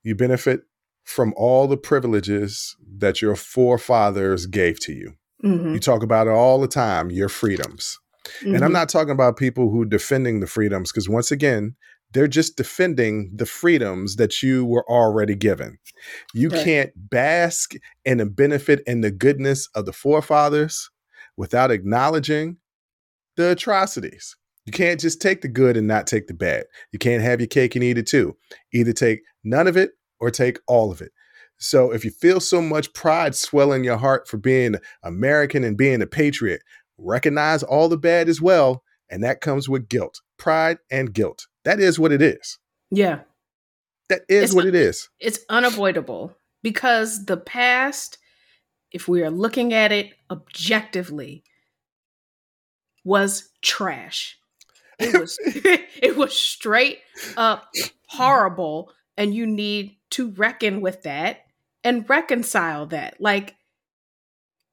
[0.03, 0.61] you benefit
[1.03, 5.13] from all the privileges that your forefathers gave to you.
[5.43, 5.73] Mhm.
[5.73, 7.99] You talk about it all the time, your freedoms.
[8.43, 8.73] And I'm Mhm.
[8.73, 11.75] not talking about people who defending the freedoms because once again,
[12.13, 15.77] they're just defending the freedoms that you were already given.
[16.33, 16.63] You Right.
[16.63, 17.73] can't bask
[18.05, 20.89] in the benefit and the goodness of the forefathers
[21.37, 22.57] without acknowledging
[23.37, 24.35] the atrocities.
[24.65, 26.65] You can't just take the good and not take the bad.
[26.91, 28.37] You can't have your cake and eat it too.
[28.73, 31.11] Either take none of it or take all of it.
[31.57, 35.77] So if you feel so much pride swell in your heart for being American and
[35.77, 36.61] being a patriot,
[36.97, 38.83] recognize all the bad as well.
[39.09, 41.47] And that comes with guilt, pride, and guilt.
[41.63, 42.57] That is what it is.
[42.89, 43.21] Yeah.
[44.09, 45.09] That is It's what it is.
[45.19, 48.17] it's unavoidable because the past,
[48.91, 51.43] if we are looking at it objectively,
[53.03, 54.37] was trash.
[54.99, 56.99] It was it was straight
[57.37, 57.69] up
[58.07, 61.45] horrible, and you need to reckon with that
[61.83, 63.19] and reconcile that.
[63.21, 63.55] Like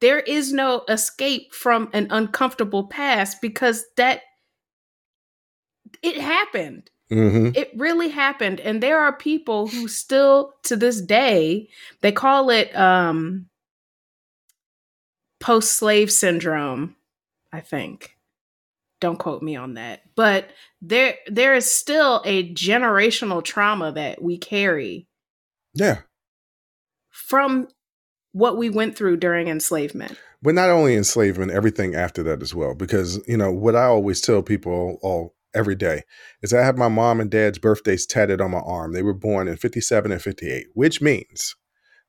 [0.00, 4.22] there is no escape from an uncomfortable past because that
[6.02, 6.90] it happened.
[7.10, 8.60] Hmm it really happened.
[8.60, 11.68] And there are people who still to this day
[12.02, 13.46] they call it um
[15.40, 16.96] post slave syndrome
[17.52, 18.16] i think.
[19.00, 20.02] Don't quote me on that.
[20.16, 20.50] But
[20.82, 25.06] there there is still a generational trauma that we carry
[25.74, 25.98] Yeah.
[27.10, 27.68] from
[28.32, 30.18] what we went through during enslavement.
[30.42, 32.74] But not only enslavement, everything after that as well.
[32.74, 36.02] Because, you know, what I always tell people all every day
[36.42, 38.92] is I have my mom and dad's birthdays tatted on my arm.
[38.92, 41.56] They were born in 57 and 58, which means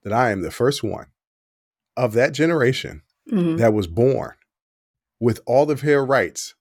[0.03, 1.07] that I am the first one
[1.97, 3.57] of that generation Mhm.
[3.57, 4.33] that was born
[5.19, 6.55] with all of their rights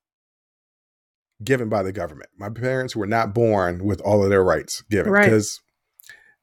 [1.42, 2.30] given by the government.
[2.36, 5.24] My parents were not born with all of their rights given Right.
[5.24, 5.60] because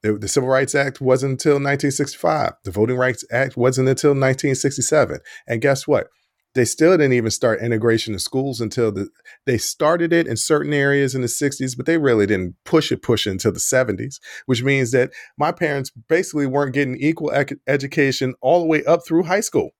[0.02, 2.52] the, the Civil Rights Act wasn't until 1965.
[2.64, 5.20] The Voting Rights Act wasn't until 1967.
[5.46, 6.08] And guess what?
[6.56, 9.08] They still didn't even start integration in schools until the
[9.44, 13.02] they started it in certain areas in the 60s, but they really didn't push it
[13.02, 17.58] push it until the 70s, which means that my parents basically weren't getting equal ec-
[17.66, 19.70] education all the way up through high school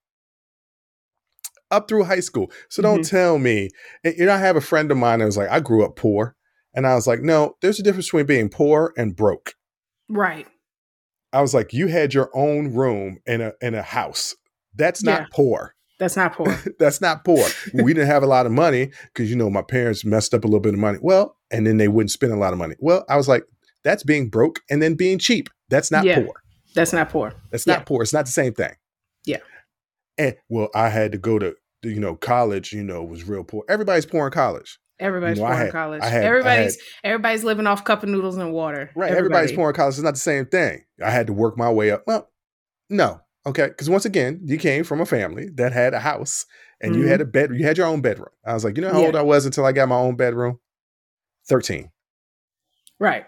[1.70, 2.50] up through high school.
[2.70, 3.16] So don't mm-hmm.
[3.16, 3.70] tell me.
[4.04, 6.36] You know, I have a friend of mine that was like, I grew up poor.
[6.74, 9.54] And I was like, no, there's a difference between being poor and broke.
[10.08, 10.46] right
[11.32, 14.34] I was like, you had your own room in a in a house.
[14.74, 15.26] That's not Yeah.
[15.32, 15.74] poor.
[15.98, 17.46] That's not poor That's not poor.
[17.74, 20.46] we didn't have a lot of money because you know my parents messed up a
[20.46, 20.98] little bit of money.
[21.00, 22.74] Well, and then they wouldn't spend a lot of money.
[22.80, 23.44] Well, I was like,
[23.84, 25.48] that's being broke and then being cheap.
[25.70, 26.20] That's not Yeah.
[26.20, 26.34] poor.
[26.74, 27.74] that's not poor That's Yeah.
[27.76, 28.02] not poor.
[28.02, 28.72] It's not the same thing.
[29.24, 29.38] Yeah.
[30.18, 32.72] And well, I had to go to you know college.
[32.72, 33.64] You know, was real poor.
[33.68, 34.78] Everybody's poor in college.
[34.98, 38.52] everybody's You know, poor in college had- everybody's everybody's living off cup of noodles and
[38.52, 39.12] water Right.
[39.12, 39.94] Everybody's poor in college.
[39.94, 40.84] It's not the same thing.
[41.04, 42.02] I had to work my way up.
[42.06, 42.30] Well,
[42.90, 43.20] no.
[43.46, 43.68] Okay.
[43.68, 46.44] Because once again, you came from a family that had a house
[46.80, 47.50] and you had a bed.
[47.54, 48.28] You had your own bedroom.
[48.44, 49.00] I was like, you know how Mm-hmm.
[49.02, 49.06] Yeah.
[49.06, 50.58] old I was until I got my own bedroom?
[51.48, 51.90] 13.
[52.98, 53.24] right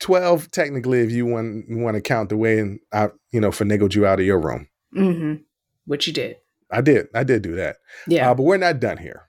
[0.00, 3.94] 12, technically, if you want, want to count the way and I, you know, finagled
[3.94, 4.68] you out of your room.
[4.94, 5.42] mm-hmm
[5.86, 6.36] what you did
[6.70, 7.06] I did.
[7.14, 7.76] I did do that.
[8.08, 9.28] yeah Uh, but we're not done here.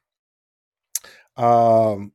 [1.38, 2.14] Um,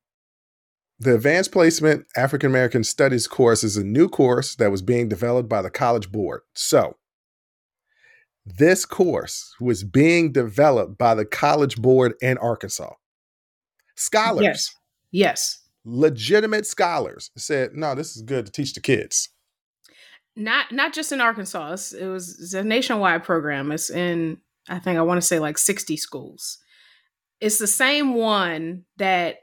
[0.98, 5.48] the Advanced Placement African American Studies course is a new course that was being developed
[5.48, 6.40] by the College Board.
[6.54, 6.96] So,
[8.59, 12.93] this course was being developed by the College Board in Arkansas.
[13.97, 14.77] Scholars, Yes.
[15.11, 19.31] yes legitimate scholars, said, "No, this is good to teach the kids."
[20.37, 24.79] not not just in arkansas it's, it was it's a nationwide program it's in i
[24.79, 26.59] think i want to say like 60 schools
[27.41, 29.39] it's the same one that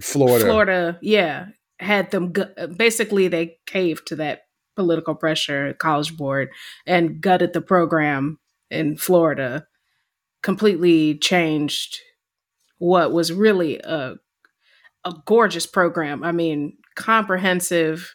[0.00, 1.46] Florida, florida, yeah
[1.80, 4.42] had them gu- basically they caved to that
[4.76, 6.48] political pressure college board
[6.86, 8.38] and gutted the program
[8.70, 9.66] in florida
[10.42, 11.98] completely changed
[12.78, 14.14] what was really a
[15.04, 18.14] a gorgeous program i mean comprehensive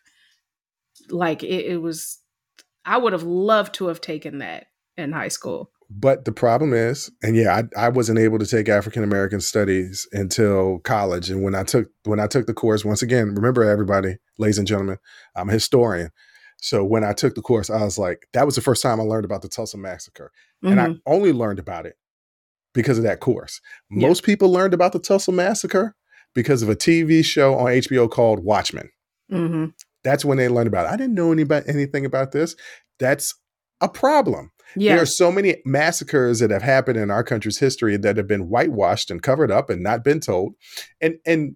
[1.09, 2.19] like it, it was
[2.85, 7.11] i would have loved to have taken that in high school But the problem is,
[7.21, 11.29] and yeah, I, I wasn't able to take African American studies until college.
[11.29, 14.65] And when I took when I took the course, once again, remember everybody, ladies and
[14.65, 14.99] gentlemen,
[15.35, 16.11] I'm a historian.
[16.61, 19.03] So when I took the course, I was like, that was the first time I
[19.03, 20.31] learned about the Tulsa massacre.
[20.63, 21.01] And I Mhm.
[21.07, 21.95] only learned about it
[22.73, 23.59] because of that course.
[23.89, 24.07] Yeah.
[24.07, 25.95] Most people learned about the Tulsa massacre
[26.35, 28.89] because of a TV show on HBO called Watchmen.
[29.31, 29.73] Mhm.
[30.03, 30.91] That's when they learned about it.
[30.91, 32.55] I didn't know any about anything about this.
[32.99, 33.33] That's
[33.81, 34.51] a problem.
[34.75, 34.93] Yeah.
[34.93, 38.47] There are so many massacres that have happened in our country's history that have been
[38.49, 40.53] whitewashed and covered up and not been told.
[41.01, 41.55] And and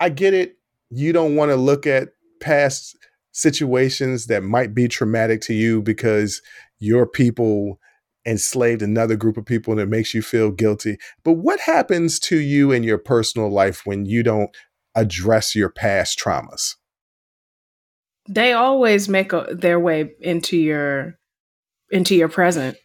[0.00, 0.56] I get it.
[0.90, 2.08] You don't want to look at
[2.40, 2.96] past
[3.32, 6.40] situations that might be traumatic to you because
[6.78, 7.78] your people
[8.24, 10.98] enslaved another group of people and it makes you feel guilty.
[11.24, 14.50] But what happens to you in your personal life when you don't
[14.94, 16.76] address your past traumas?
[18.28, 21.18] They always make a, their way into your
[21.90, 22.76] into your present.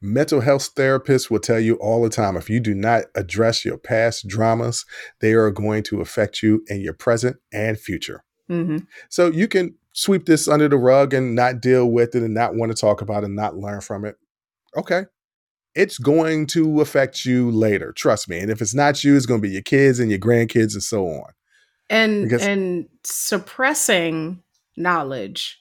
[0.00, 3.76] Mental health therapists will tell you all the time if you do not address your
[3.76, 4.86] past dramas,
[5.20, 8.24] they are going to affect you in your present and future.
[8.46, 12.34] hmm So you can sweep this under the rug and not deal with it and
[12.34, 14.16] not want to talk about it and not learn from it.
[14.76, 15.04] Okay.
[15.74, 17.92] It's going to affect you later.
[17.92, 18.38] Trust me.
[18.38, 20.82] And if it's not you, it's going to be your kids and your grandkids and
[20.82, 21.32] so on.
[21.88, 24.42] And Because- and suppressing
[24.76, 25.60] knowledge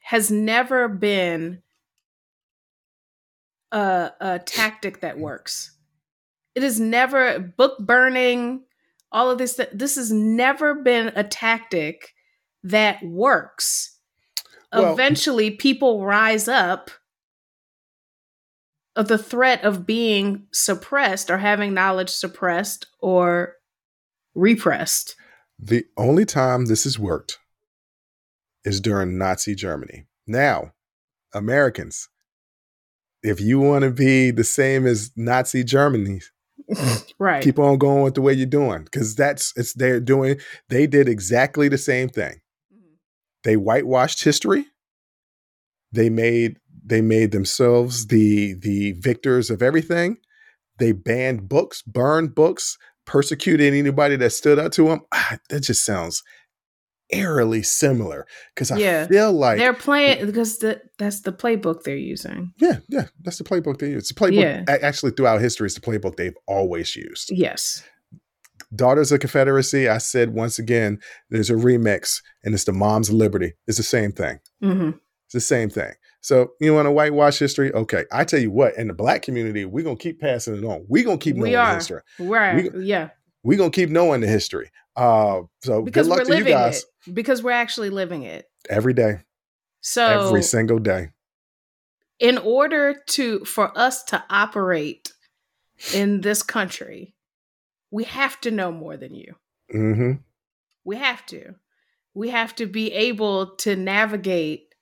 [0.00, 1.62] has never been
[3.72, 5.76] a a tactic that works.
[6.54, 8.64] It is never book burning,
[9.12, 12.14] all of this this has never been a tactic
[12.70, 13.98] that works.
[14.72, 16.90] Well- Eventually people rise up
[18.94, 23.54] of the threat of being suppressed or having knowledge suppressed or
[24.34, 25.14] repressed.
[25.58, 27.38] The only time this has worked
[28.64, 30.06] is during Nazi Germany.
[30.26, 30.72] Now,
[31.32, 32.08] Americans,
[33.22, 36.20] if you want to be the same as Nazi Germany,
[37.18, 37.42] Right.
[37.44, 41.08] keep on going with the way you're doing because that's it's they're doing they did
[41.08, 42.40] exactly the same thing
[43.46, 44.66] they whitewashed history
[45.92, 50.16] they made they made themselves the the victors of everything
[50.78, 55.84] they banned books burned books persecuted anybody that stood up to them ah, that just
[55.84, 56.22] sounds
[57.10, 59.06] eerily similar because i Yeah.
[59.06, 62.52] feel like they're playing because the, that's the playbook they're using.
[62.60, 64.78] yeah yeah that's the playbook they use the playbook Yeah.
[64.82, 67.84] actually throughout history it's the playbook they've always used Yes.
[68.74, 70.98] Daughters of Confederacy, I said once again,
[71.30, 73.54] there's a remix and it's the Moms of Liberty.
[73.66, 74.40] It's the same thing.
[74.60, 74.90] hmm
[75.26, 75.92] It's the same thing.
[76.20, 77.72] So you want to whitewash history?
[77.72, 78.04] Okay.
[78.10, 80.84] I tell you what, in the black community, we're gonna keep passing it on.
[80.88, 81.74] We're gonna keep knowing We the are.
[81.74, 82.00] history.
[82.18, 82.72] Right.
[82.74, 83.10] We- yeah.
[83.44, 84.70] We're gonna keep knowing the history.
[84.96, 87.14] Uh so Because good luck we're to you guys it.
[87.14, 88.46] Because we're actually living it.
[88.68, 89.20] every day,
[89.82, 91.10] So every single day.
[92.18, 95.12] in order to for us to operate
[95.94, 97.14] in this country,
[97.90, 99.34] we have to know more than you.
[99.70, 100.12] hmm
[100.84, 101.54] We have to.
[102.14, 104.74] We have to be able to navigate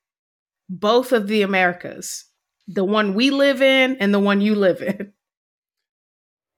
[0.69, 2.27] both of the Americas,
[2.69, 5.13] the one we live in and the one you live in.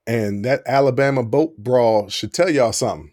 [0.09, 3.13] And that Alabama boat brawl should tell y'all something.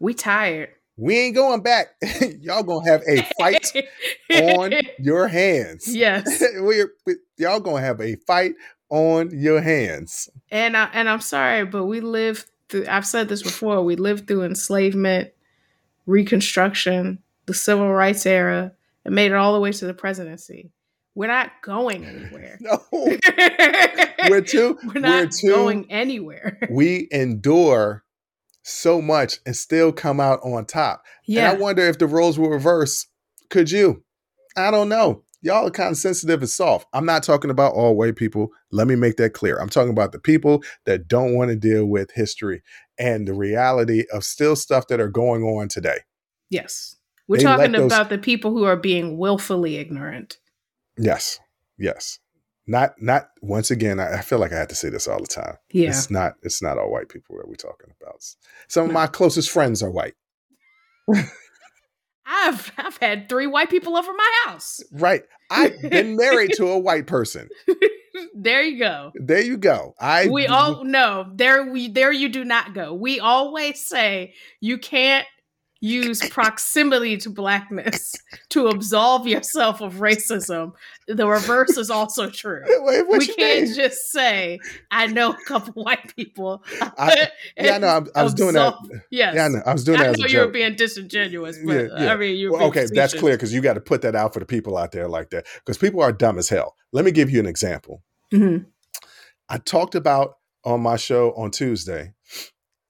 [0.00, 0.70] We tired.
[0.96, 1.90] We ain't going back.
[2.40, 3.72] y'all gonna have a fight
[4.32, 5.94] on your hands.
[5.94, 6.42] yes.
[6.56, 8.54] We're, we, y'all gonna have a fight
[8.90, 10.28] on your hands.
[10.50, 12.86] And I, and I'm sorry, but we lived through.
[12.88, 13.82] I've said this before.
[13.82, 15.30] We lived through enslavement,
[16.06, 18.72] Reconstruction, the Civil Rights era,
[19.04, 20.70] and made it all the way to the presidency.
[21.14, 22.58] We're not going anywhere.
[22.60, 22.80] No,
[24.30, 24.78] we're too.
[24.94, 25.48] We're not we're too.
[25.48, 26.58] going anywhere.
[26.70, 28.04] we endure
[28.62, 31.02] so much and still come out on top.
[31.26, 31.50] yeah.
[31.50, 33.08] And I wonder if the roles were reversed.
[33.50, 34.04] Could you?
[34.56, 35.22] I don't know.
[35.40, 36.88] Y'all are kind of sensitive and soft.
[36.92, 38.48] I'm not talking about all white people.
[38.72, 39.56] Let me make that clear.
[39.58, 42.62] I'm talking about the people that don't want to deal with history
[42.98, 45.98] and the reality of still stuff that are going on today.
[46.50, 46.94] yes.
[47.28, 50.38] We're They talking those- about the people who are being willfully ignorant.
[50.96, 51.38] Yes.
[51.78, 52.18] Yes.
[52.66, 55.26] Not not once again, I, I feel like I have to say this all the
[55.26, 55.56] time.
[55.70, 55.90] Yeah.
[55.90, 58.24] It's not it's not all white people that we're talking about.
[58.68, 60.14] Some of my closest friends are white.
[62.28, 64.82] I've I've had three white people over my house.
[64.92, 65.22] Right.
[65.50, 67.48] I've been married to a white person.
[68.34, 69.12] there you go.
[69.14, 69.94] There you go.
[69.98, 74.78] I we all no there we there you do not go we always say you
[74.78, 75.26] can't
[75.80, 78.14] use proximity to blackness
[78.50, 80.72] to absolve yourself of racism
[81.06, 83.74] the reverse is also true Wait, we can't mean?
[83.74, 84.58] just say
[84.90, 87.86] i know a couple white people I- yeah, I know.
[88.14, 88.74] I, I was doing that.
[89.10, 89.62] Yes Yeah, I know.
[89.66, 92.12] I was doing I that as know you were being disingenuous but Yeah, yeah.
[92.12, 94.40] i mean you Well, okay, that's clear because you got to put that out for
[94.40, 95.46] the people out there like that.
[95.64, 96.74] Because people are dumb as hell.
[96.92, 98.02] Let me give you an example.
[98.32, 98.66] Mhm.
[99.48, 102.12] I talked about on my show on Tuesday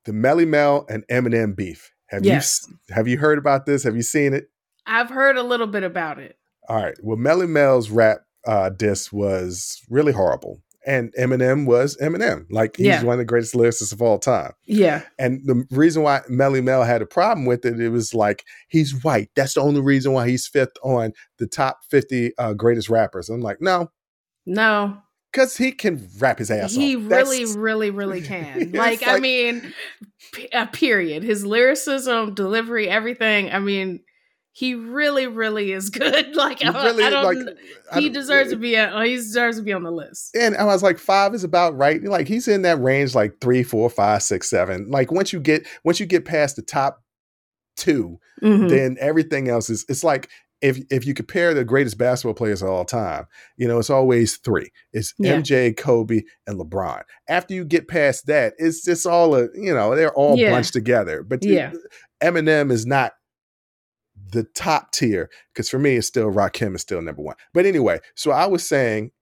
[0.04, 1.92] the Melle Mel and Eminem beef.
[2.08, 2.66] Have Yes.
[2.68, 3.82] you have you heard about this?
[3.84, 4.48] Have you seen it?
[4.86, 6.36] i've heard a little bit about it
[6.68, 6.96] All right.
[7.02, 12.46] Well, Melle Mel's rap uh, diss was really horrible, and Eminem was Eminem.
[12.50, 13.02] Like he's Yeah.
[13.02, 14.52] one of the greatest lyricists of all time.
[14.64, 15.02] Yeah.
[15.18, 19.02] And the reason why Melle Mel had a problem with it, it was like he's
[19.04, 19.28] white.
[19.36, 23.28] That's the only reason why he's fifth on the top fifty uh, greatest rappers.
[23.28, 23.90] I'm like, no,
[24.46, 24.96] No.
[25.32, 27.02] Because he can rap his ass he off.
[27.10, 28.62] really, That's- really, really can.
[28.62, 29.72] It's like, I mean,
[30.32, 31.22] p- uh, period.
[31.22, 33.50] His lyricism, delivery, everything.
[33.52, 34.00] I mean,
[34.52, 36.34] he really, really is good.
[36.34, 37.24] Like, he I, really, I don't.
[37.46, 37.56] like,
[37.92, 38.76] I he deserves to be.
[38.76, 40.34] On, oh, he deserves to be on the list.
[40.34, 42.02] And I was like, five is about right.
[42.02, 44.88] Like he's in that range, like three, four, five, six, seven.
[44.90, 47.02] Like once you get once you get past the top
[47.76, 48.68] two, Mhm.
[48.68, 50.28] then everything else is it's like
[50.60, 54.36] if if you compare the greatest basketball players of all time, you know, it's always
[54.38, 54.70] three.
[54.92, 55.36] It's Yeah.
[55.36, 57.02] MJ, Kobe, and LeBron.
[57.28, 60.50] After you get past that, it's just all a you know, they're all Yeah.
[60.50, 61.22] bunched together.
[61.22, 61.72] But Yeah.
[62.20, 63.12] Eminem is not
[64.32, 67.36] the top tier because for me it's still Rakim is still number one.
[67.54, 69.12] But anyway, so I was saying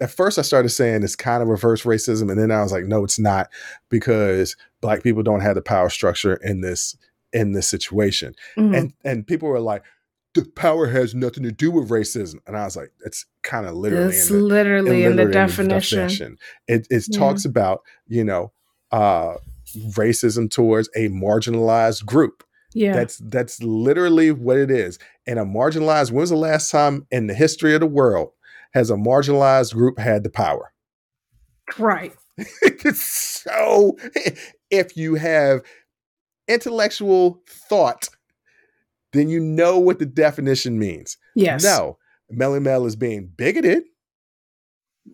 [0.00, 2.86] at first I started saying it's kind of reverse racism, and then I was like,
[2.86, 3.48] no, it's not
[3.88, 6.96] because black people don't have the power structure in this
[7.32, 8.34] in this situation.
[8.58, 8.76] Mhm.
[8.76, 9.84] And and people were like,
[10.34, 12.36] the power has nothing to do with racism.
[12.46, 15.32] And I was like, it's kind of literally it's in the, literally in the literally
[15.32, 16.38] definition.
[16.68, 17.18] It, it Yeah.
[17.18, 18.52] talks about, you know,
[18.90, 19.34] uh
[19.90, 22.44] racism towards a marginalized group.
[22.74, 22.94] Yeah.
[22.94, 24.98] That's that's literally what it is.
[25.26, 28.30] And a marginalized, when was the last time in the history of the world
[28.72, 30.72] has a marginalized group had the power?
[31.78, 32.14] right.
[32.62, 33.96] It's so
[34.70, 35.60] if you have
[36.48, 38.08] intellectual thought,
[39.12, 41.16] then you know what the definition means.
[41.34, 41.62] Yes.
[41.62, 41.98] No,
[42.32, 43.84] Melle Mel is being bigoted.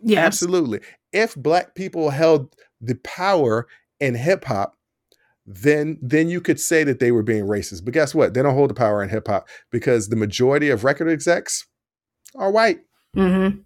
[0.03, 0.27] Yes.
[0.27, 0.81] Absolutely.
[1.13, 3.67] If black people held the power
[4.01, 4.75] in hip hop,
[5.47, 7.85] then then you could say that they were being racist.
[7.85, 8.35] But guess what?
[8.35, 11.67] They don't hold the power in hip hop because the majority of record execs
[12.37, 12.81] are white.
[13.17, 13.61] Mm-hmm.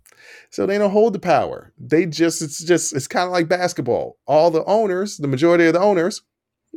[0.50, 1.72] So they don't hold the power.
[1.78, 4.16] They just it's just it's kind of like basketball.
[4.26, 6.22] All the owners, the majority of the owners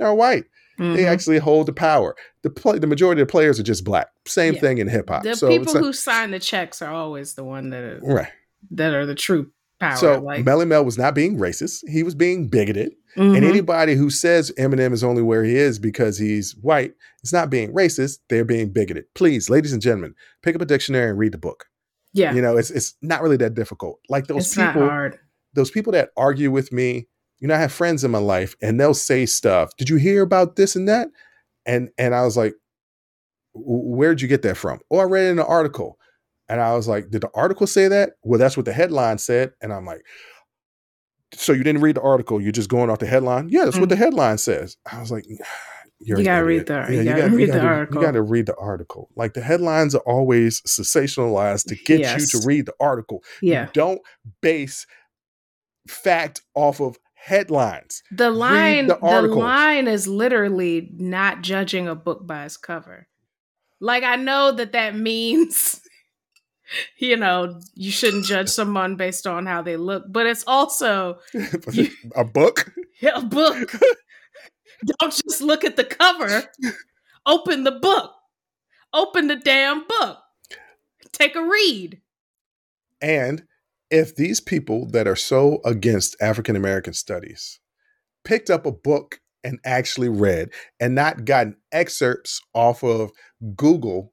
[0.01, 0.45] are white.
[0.79, 0.93] Mm-hmm.
[0.95, 2.15] They actually hold the power.
[2.43, 4.07] The play, the majority of the players are just black.
[4.27, 4.59] Same Yeah.
[4.61, 5.23] thing in hip hop.
[5.23, 7.99] the So people it's like- who sign the checks are always the one that are,
[8.03, 8.27] right.
[8.71, 9.95] that are the true power.
[9.97, 11.83] So like, Melle Mel was not being racist.
[11.87, 12.91] He was being bigoted.
[13.17, 13.35] mhm.
[13.37, 17.49] And anybody who says Eminem is only where he is because he's white is not
[17.49, 18.19] being racist.
[18.29, 19.05] They're being bigoted.
[19.15, 20.13] Please, ladies and gentlemen,
[20.43, 21.65] pick up a dictionary and read the book.
[22.13, 23.99] yeah, You know, it's it's not really that difficult.
[24.09, 25.17] Like those it's not people, hard.
[25.53, 27.07] those people that argue with me.
[27.39, 29.75] You know, I have friends in my life, and they'll say stuff.
[29.77, 31.09] Did you hear about this and that?
[31.65, 32.53] And and I was like,
[33.53, 34.79] where'd you get that from?
[34.91, 35.97] Oh, I read it in an article.
[36.47, 38.13] And I was like, did the article say that?
[38.23, 39.53] Well, that's what the headline said.
[39.61, 40.01] And I'm like,
[41.33, 42.39] so you didn't read the article?
[42.39, 43.49] You're just going off the headline?
[43.49, 43.99] Yeah, that's what the mm.
[43.99, 44.77] headline says.
[44.89, 45.25] I was like,
[45.99, 48.01] you're You gotta read the- you gotta read the article.
[48.01, 49.09] You got to read the article.
[49.15, 53.23] Like the headlines are always sensationalized to get you to read the article.
[53.41, 54.01] Yeah, You don't
[54.41, 54.85] base
[55.87, 58.03] fact off of headlines.
[58.11, 63.07] the line the the, line is literally not judging a book by its cover.
[63.79, 65.81] Like I know that that means
[66.99, 71.17] you know you shouldn't judge someone based on how they look, but it's also
[71.71, 72.71] You- a book.
[73.01, 73.71] Yeah, a book.
[74.99, 76.43] Don't just look at the cover.
[77.25, 78.11] Open the book.
[78.93, 80.19] Open the damn book.
[81.11, 82.01] Take a read.
[83.01, 83.43] And
[83.95, 87.61] if these people that are so against African American studies
[88.25, 90.49] picked up a book and actually read
[90.81, 93.11] and not gotten excerpts off of
[93.55, 94.11] Google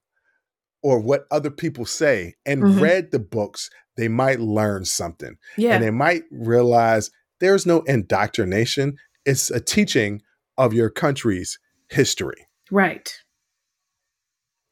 [0.85, 2.81] or what other people say and Mhm.
[2.81, 5.37] read the books, they might learn something.
[5.57, 5.75] Yeah.
[5.75, 7.11] And they might realize
[7.41, 10.23] there's no indoctrination, it's a teaching
[10.57, 11.59] of your country's
[11.89, 12.47] history.
[12.71, 13.13] Right.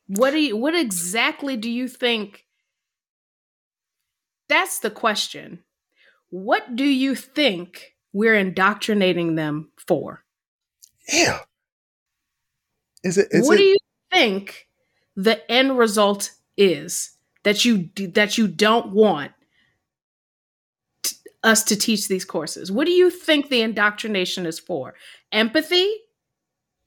[0.07, 2.45] What do you what exactly do you think
[4.51, 5.61] That's the question.
[6.31, 10.25] What do you think we're indoctrinating them for?
[11.09, 11.39] Yeah.
[13.05, 13.77] Is it is what it do you
[14.13, 14.67] think
[15.15, 17.13] the end result is
[17.45, 19.31] that you that you don't want
[21.05, 22.73] t- us to teach these courses?
[22.73, 24.95] What do you think the indoctrination is for?
[25.31, 25.89] Empathy?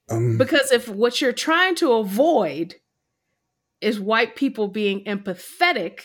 [0.09, 2.75] um, Because if what you're trying to avoid
[3.79, 5.99] is white people being empathetic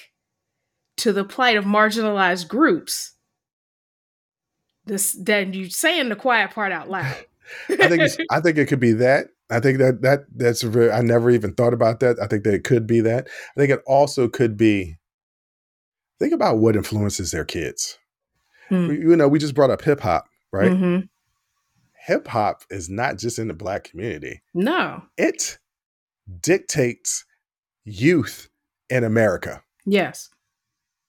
[0.99, 3.13] to the plight of marginalized groups,
[4.87, 7.15] this then you saying the quiet part out loud.
[7.69, 9.29] I think I think it could be that.
[9.51, 12.19] I think that that that's very, I never even thought about that.
[12.23, 13.29] I think that it could be that.
[13.57, 14.97] I think it also could be
[16.19, 17.99] think about what influences their kids.
[18.69, 18.89] Hmm.
[18.89, 20.71] We- You know, we just brought up hip hop, right?
[20.71, 21.09] Mhm.
[22.07, 24.43] Hip hop is not just in the black community.
[24.55, 25.03] No.
[25.17, 25.59] It
[26.43, 27.25] dictates
[27.85, 28.49] youth
[28.91, 29.63] in America.
[29.87, 30.29] Yes.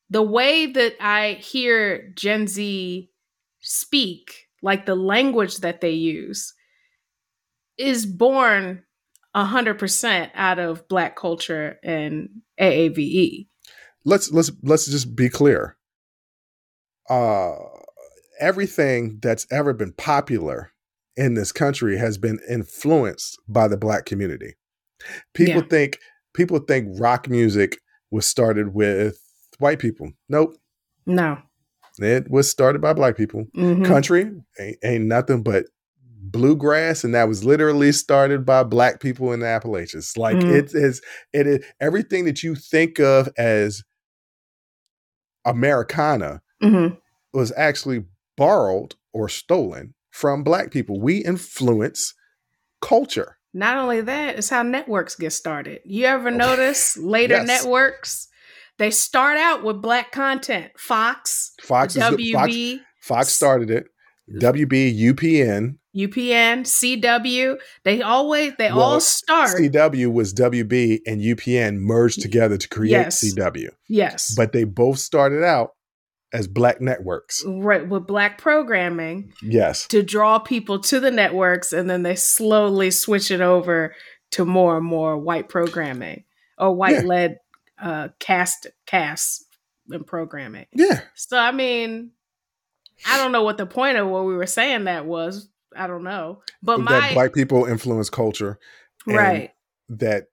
[0.09, 3.09] The way that I hear Gen Z
[3.61, 6.53] speak, like the language that they use,
[7.77, 8.83] is born
[9.35, 12.29] 100% out of black culture and
[12.59, 13.47] AAVE.
[14.05, 15.77] Let's let's let's just be clear.
[17.09, 17.55] Uh
[18.39, 20.71] everything that's ever been popular
[21.17, 24.55] in this country has been influenced by the black community.
[25.33, 25.67] People Yeah.
[25.69, 25.99] think
[26.33, 27.77] people think rock music
[28.09, 29.19] was started with
[29.59, 30.11] white people.
[30.27, 30.57] Nope.
[31.05, 31.37] No.
[31.99, 33.45] It was started by black people.
[33.55, 33.85] Mhm.
[33.85, 35.65] Country ain't, ain't nothing but
[36.21, 40.15] bluegrass, and that was literally started by black people in the Appalachians.
[40.17, 40.53] Like Mhm.
[40.53, 41.01] it is,
[41.33, 43.83] it is everything that you think of as
[45.45, 46.97] Americana Mhm.
[47.33, 48.05] was actually
[48.37, 50.99] borrowed or stolen from black people.
[50.99, 52.13] We influence
[52.81, 53.37] culture.
[53.53, 55.81] Not only that, it's how networks get started.
[55.83, 57.47] You ever notice later Yes.
[57.47, 58.27] networks?
[58.79, 60.71] They start out with black content.
[60.77, 63.85] Fox, Fox is the, Fox, WB, Fox started it.
[64.41, 67.57] WB, UPN, UPN, CW.
[67.83, 69.49] They always they Well, all start.
[69.57, 73.23] CW was WB and UPN merged together to create Yes.
[73.23, 73.69] CW.
[73.87, 74.33] yes.
[74.35, 75.71] But they both started out
[76.31, 77.43] as black networks.
[77.47, 79.87] right with black programming Yes.
[79.87, 83.95] to draw people to the networks and then they slowly switch it over
[84.33, 86.23] to more and more white programming
[86.59, 87.37] or white led
[87.81, 89.45] uh cast casts
[89.89, 90.65] and programming.
[90.73, 91.01] Yeah.
[91.15, 92.11] So I mean,
[93.07, 95.49] I don't know what the point of what we were saying that was.
[95.75, 96.41] I don't know.
[96.63, 98.59] But that my black people influence culture.
[99.07, 99.51] right.
[99.89, 100.25] That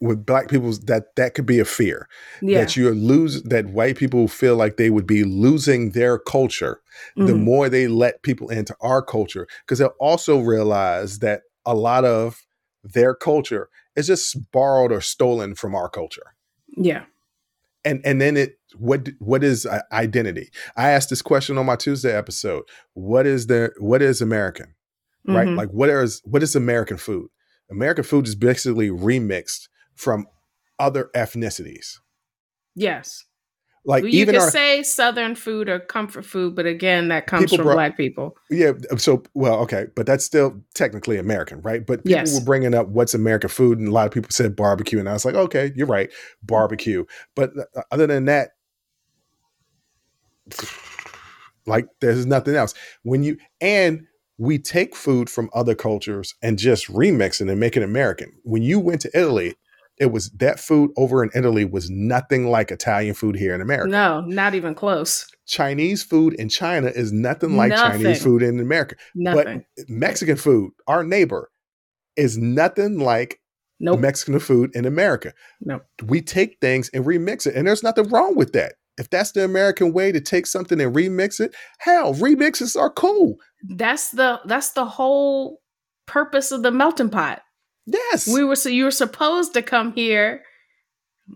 [0.00, 2.08] with black people that that could be a fear
[2.40, 2.60] Yeah.
[2.60, 6.80] that you lose that white people feel like they would be losing their culture
[7.16, 7.40] the Mhm.
[7.40, 12.46] more they let people into our culture because they'll also realize that a lot of
[12.82, 13.68] their culture
[13.98, 16.34] is just borrowed or stolen from our culture
[16.76, 17.04] yeah.
[17.84, 21.76] and and then it what what is uh, identity i asked this question on my
[21.76, 22.62] tuesday episode
[22.94, 24.74] what is the what is american
[25.26, 25.56] right Mhm.
[25.56, 27.28] like what is what is american food
[27.70, 30.26] american food is basically remixed from
[30.78, 31.98] other ethnicities
[32.74, 33.24] Yes.
[33.88, 37.26] Like Well, you even could our say southern food or comfort food, but again, that
[37.26, 38.36] comes from brought- black people.
[38.50, 42.34] yeah so well okay but that's still technically american right but people Yes.
[42.34, 45.12] were bringing up what's american food and a lot of people said barbecue and i
[45.12, 46.10] was like okay you're right
[46.42, 48.50] barbecue but uh, other than that
[51.66, 52.72] like there's nothing else
[53.02, 54.06] when you and
[54.38, 58.62] we take food from other cultures and just remix it and make it american when
[58.62, 59.54] you went to italy
[60.00, 63.88] it was that food over in italy was nothing like italian food here in america
[63.88, 65.26] No, not even close.
[65.46, 68.02] chinese food in china is nothing like Nothing.
[68.02, 69.64] chinese food in america Nothing.
[69.76, 71.50] but Mexican food, our neighbor,
[72.16, 73.40] is nothing like
[73.80, 74.00] nope.
[74.00, 75.32] Mexican food in America.
[75.60, 75.84] Nope.
[76.04, 78.72] We take things and remix it, and there's nothing wrong with that.
[78.98, 83.36] If that's the American way to take something and remix it, hell, remixes are cool.
[83.68, 85.60] that's the that's the whole
[86.06, 87.42] purpose of the melting pot.
[87.90, 90.42] Yes, We were so you were supposed to come here.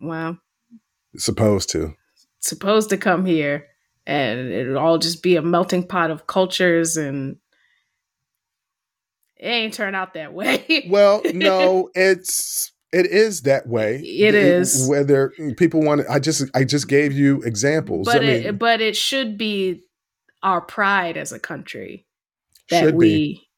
[0.00, 0.38] Well,
[1.16, 1.94] supposed to.
[2.40, 3.66] supposed to come here
[4.06, 7.36] and it would all just be a melting pot of cultures and
[9.36, 10.86] it ain't turn out that way.
[10.88, 13.96] Well, no, it's it is that way.
[13.96, 14.86] It is.
[14.88, 16.02] whether people want.
[16.08, 18.06] I just I just gave you examples.
[18.06, 19.82] but I mean, it but it should be
[20.42, 22.06] our pride as a country
[22.70, 23.48] that we be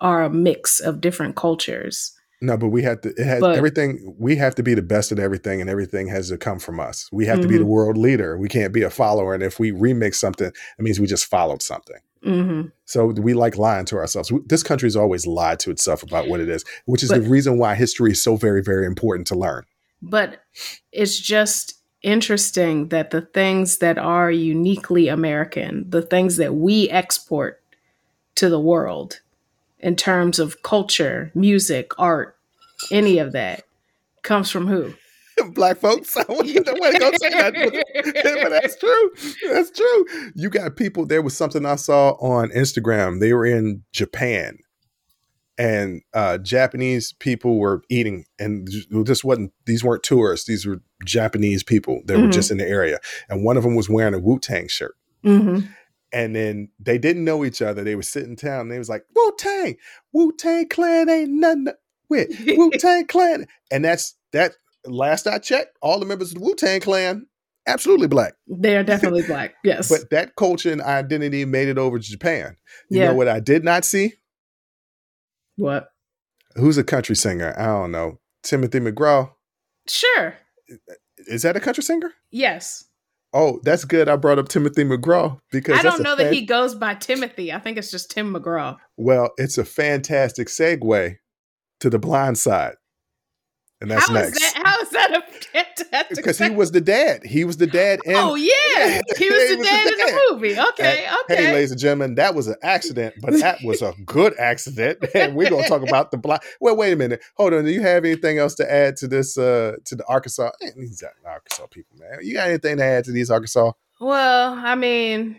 [0.00, 2.14] are a mix of different cultures.
[2.44, 3.08] No, but we have to.
[3.10, 4.14] It has But- everything.
[4.18, 7.08] We have to be the best at everything, and everything has to come from us.
[7.12, 7.68] We have to be the Mhm.
[7.68, 8.36] world leader.
[8.38, 9.34] We can't be a follower.
[9.34, 11.98] And if we remix something, it means we just followed something.
[12.22, 14.32] hmm So we like lying to ourselves.
[14.46, 17.28] This country has always lied to itself about what it is, which is But- the
[17.28, 19.64] reason why history is so very, very important to learn.
[20.00, 20.40] But
[20.90, 27.60] it's just interesting that the things that are uniquely American, the things that we export
[28.36, 29.20] to the world
[29.78, 32.33] in terms of culture, music, art,
[32.90, 33.62] any of that
[34.22, 34.94] comes from who?
[35.52, 37.54] Black folks, I wasn't going to go say that,
[38.42, 39.10] but, that's true.
[39.52, 40.06] That's true.
[40.36, 41.06] You got people.
[41.06, 43.18] There was something I saw on Instagram.
[43.20, 44.58] They were in Japan,
[45.58, 49.52] and uh, Japanese people were eating, and this wasn't.
[49.66, 50.46] These weren't tourists.
[50.46, 52.32] These were Japanese people that were Mhm.
[52.32, 54.94] just in the area, and one of them was wearing a Wu Tang shirt.
[55.24, 55.60] hmm
[56.12, 57.82] And then they didn't know each other.
[57.82, 58.60] They were sitting down.
[58.62, 59.76] And they was like, Wu Tang,
[60.12, 61.76] Wu Tang Clan ain't nothing to-
[62.08, 63.46] with Wu Tang Clan.
[63.70, 64.52] And that's that.
[64.86, 67.26] Last I checked, all the members of the Wu Tang Clan
[67.66, 68.34] absolutely black.
[68.46, 69.54] They are definitely black.
[69.64, 69.88] Yes.
[69.88, 72.56] But that culture and identity made it over to Japan.
[72.88, 73.08] You yeah.
[73.08, 74.14] know what I did not see?
[75.56, 75.88] what?
[76.56, 77.54] Who's a country singer?
[77.58, 78.20] I don't know.
[78.42, 79.32] Timothy McGraw.
[79.88, 80.34] Sure.
[81.26, 82.12] Is that a country singer?
[82.30, 82.84] Yes.
[83.32, 84.08] Oh, that's good.
[84.08, 87.52] I brought up Timothy McGraw because I don't know that he goes by Timothy.
[87.52, 88.76] I think it's just Tim McGraw.
[88.96, 91.16] Well, it's a fantastic segue
[91.84, 92.76] to the blind side.
[93.82, 94.40] And that's How is next.
[94.40, 94.62] that?
[94.66, 96.16] How is that a fantastic?
[96.16, 97.22] Because he was the dad.
[97.22, 99.98] He was the dad in oh yeah, he was He the was the dad in
[99.98, 100.58] the movie.
[100.58, 101.36] Okay, okay.
[101.36, 104.98] Hey, ladies and gentlemen, that was an accident, but that was a good accident.
[105.14, 106.40] And we're gonna talk about the blind.
[106.60, 107.22] Well, wait a minute.
[107.36, 107.64] Hold on.
[107.64, 110.50] Do you have anything else to add to this uh to the Arkansas?
[110.62, 112.20] Man, these Arkansas people, man.
[112.22, 113.72] You got anything to add to these Arkansas?
[114.00, 115.38] Well, I mean,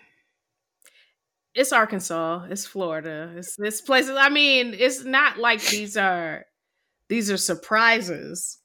[1.55, 4.15] it's Arkansas, it's Florida, it's this places.
[4.17, 6.45] I mean, it's not like these are
[7.09, 8.57] these are surprises.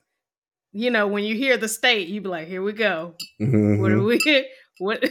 [0.73, 3.15] You know, when you hear the state, you be like, "Here we go.
[3.39, 3.91] What Mhm.
[3.93, 4.49] are we?
[4.79, 5.05] What?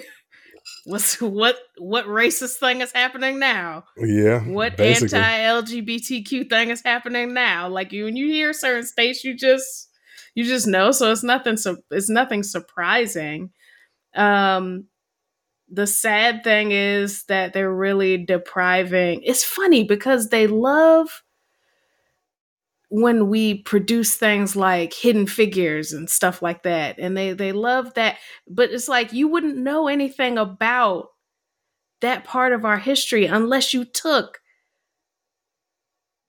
[0.86, 1.58] What's what?
[1.78, 3.84] What racist thing is happening now?
[3.98, 4.40] Yeah.
[4.42, 5.18] What basically.
[5.20, 7.68] anti-LGBTQ thing is happening now?
[7.70, 9.90] Like you, when you hear certain states, you just
[10.36, 10.92] you just know.
[10.92, 11.58] So it's nothing.
[11.58, 13.52] So it's nothing surprising.
[14.16, 14.86] Um,
[15.72, 19.22] the sad thing is that they're really depriving.
[19.24, 21.24] It's funny because they love
[22.89, 27.93] when we produce things like hidden figures and stuff like that and they they love
[27.93, 28.17] that
[28.47, 31.09] but it's like you wouldn't know anything about
[32.01, 34.39] that part of our history unless you took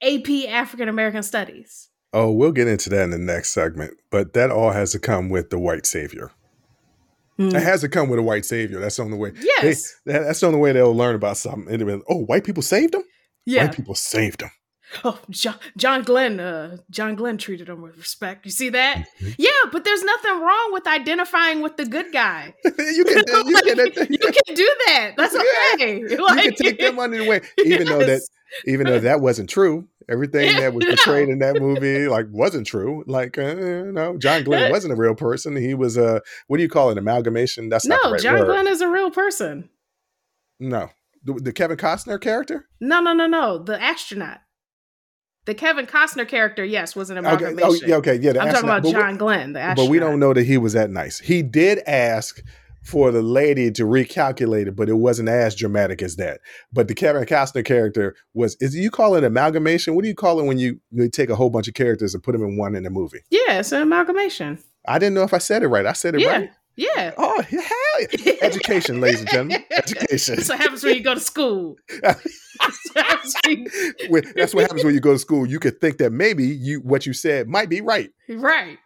[0.01, 1.89] AP African American Studies.
[2.13, 5.29] Oh, we'll get into that in the next segment, but that all has to come
[5.29, 6.31] with the white savior.
[7.49, 7.55] Hmm.
[7.55, 8.79] It has to come with a white savior.
[8.79, 9.31] That's the only way.
[9.41, 9.93] Yes.
[10.05, 11.67] that- that's the only way they'll learn about something.
[11.71, 13.03] And they'll be like, oh, white people saved them.
[13.45, 13.65] yeah.
[13.65, 14.51] White people saved them.
[15.03, 16.39] Oh, John, John Glenn.
[16.39, 18.45] Uh, John Glenn treated him with respect.
[18.45, 19.05] You see that?
[19.21, 19.31] Mm-hmm.
[19.37, 22.53] Yeah, but there's nothing wrong with identifying with the good guy.
[22.65, 23.17] you can,
[23.47, 25.13] you can, you can do that.
[25.17, 25.41] That's Yeah.
[25.75, 25.99] okay.
[26.09, 28.21] you Like, can take them the wing, even though that,
[28.65, 29.87] even though that wasn't true.
[30.09, 33.03] Everything that was portrayed in that movie, like, wasn't true.
[33.07, 35.55] Like, uh, no, John Glenn wasn't a real person.
[35.55, 36.93] He was a what do you call it?
[36.93, 37.69] An amalgamation.
[37.69, 38.45] That's no, right John word.
[38.47, 39.69] Glenn is a real person.
[40.59, 40.89] No,
[41.23, 42.67] the, the Kevin Costner character.
[42.81, 43.57] No, no, no, no.
[43.59, 44.39] The astronaut.
[45.45, 47.91] The Kevin Costner character, yes, was an Okay, amalgamation.
[47.91, 48.33] oh, okay, yeah.
[48.33, 49.87] the I'm talking about But we- John Glenn, the astronaut.
[49.87, 51.17] but we don't know that he was that nice.
[51.19, 52.41] He did ask
[52.83, 56.41] for the lady to recalculate it, but it wasn't as dramatic as that.
[56.73, 59.95] But the Kevin Costner character was is you call it amalgamation?
[59.95, 62.23] What do you call it when you, you take a whole bunch of characters and
[62.23, 63.21] put them in one in a movie?
[63.29, 64.57] Yeah, it's an amalgamation.
[64.87, 65.85] I didn't know if I said it right.
[65.85, 66.49] I said it Yeah, right.
[66.95, 67.13] Yeah.
[67.17, 68.33] Oh hell yeah.
[68.41, 69.63] Education, ladies and gentlemen.
[69.71, 70.35] Education.
[70.35, 71.75] That's what happens when you go to school.
[72.01, 72.27] That's
[72.93, 73.35] what happens
[74.09, 75.45] when you- That's what happens when you go to school.
[75.47, 78.11] You could think that maybe you what you said might be right.
[78.29, 78.77] Right.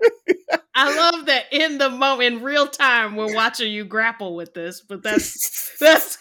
[0.78, 4.82] I love that in the moment, in real time, we're watching you grapple with this.
[4.82, 6.18] But that's that's.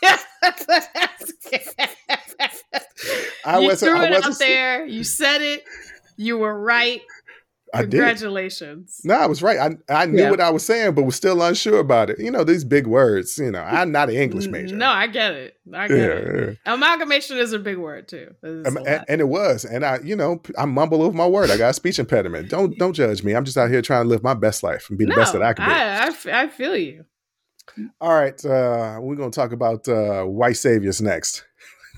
[3.45, 4.87] I you wasn't- threw I it out there.
[4.87, 5.64] You said it.
[6.16, 7.01] You were right.
[7.75, 7.91] I did.
[7.93, 9.01] Congratulations.
[9.05, 9.59] No, I was right.
[9.59, 10.31] I I knew Yeah.
[10.31, 12.18] what I was saying, but was still unsure about it.
[12.18, 13.39] You know, these big words.
[13.39, 14.77] You know, I'm not an English major.
[14.77, 15.57] No, I get it.
[15.72, 16.59] I get yeah, it.
[16.66, 16.75] yeah.
[16.75, 18.35] Amalgamation is a big word too.
[18.43, 21.51] Um, and, and it was, and I, you know, I mumble over my word.
[21.51, 22.49] I got a speech impediment.
[22.51, 23.35] Don't don't judge me.
[23.35, 25.43] I'm just out here trying to live my best life and be the best that
[25.43, 25.72] I can be.
[25.75, 27.05] I, I f- I feel you.
[28.01, 31.45] All right, uh, we're gonna talk about uh, white saviors next.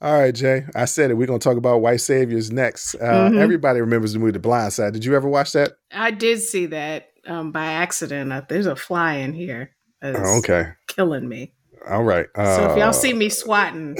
[0.00, 0.64] All right, Jay.
[0.76, 1.14] I said it.
[1.14, 2.94] We're gonna talk about white saviors next.
[2.94, 3.38] Uh, Mhm.
[3.38, 4.92] Everybody remembers the movie The Blind Side.
[4.92, 5.72] Did you ever watch that?
[5.92, 8.32] I did see that um, by accident.
[8.32, 9.70] Uh, there's a fly in here.
[10.02, 10.68] Oh, okay.
[10.86, 11.52] killing me.
[11.88, 12.26] All right.
[12.36, 13.96] Uh, So if y'all see me swatting,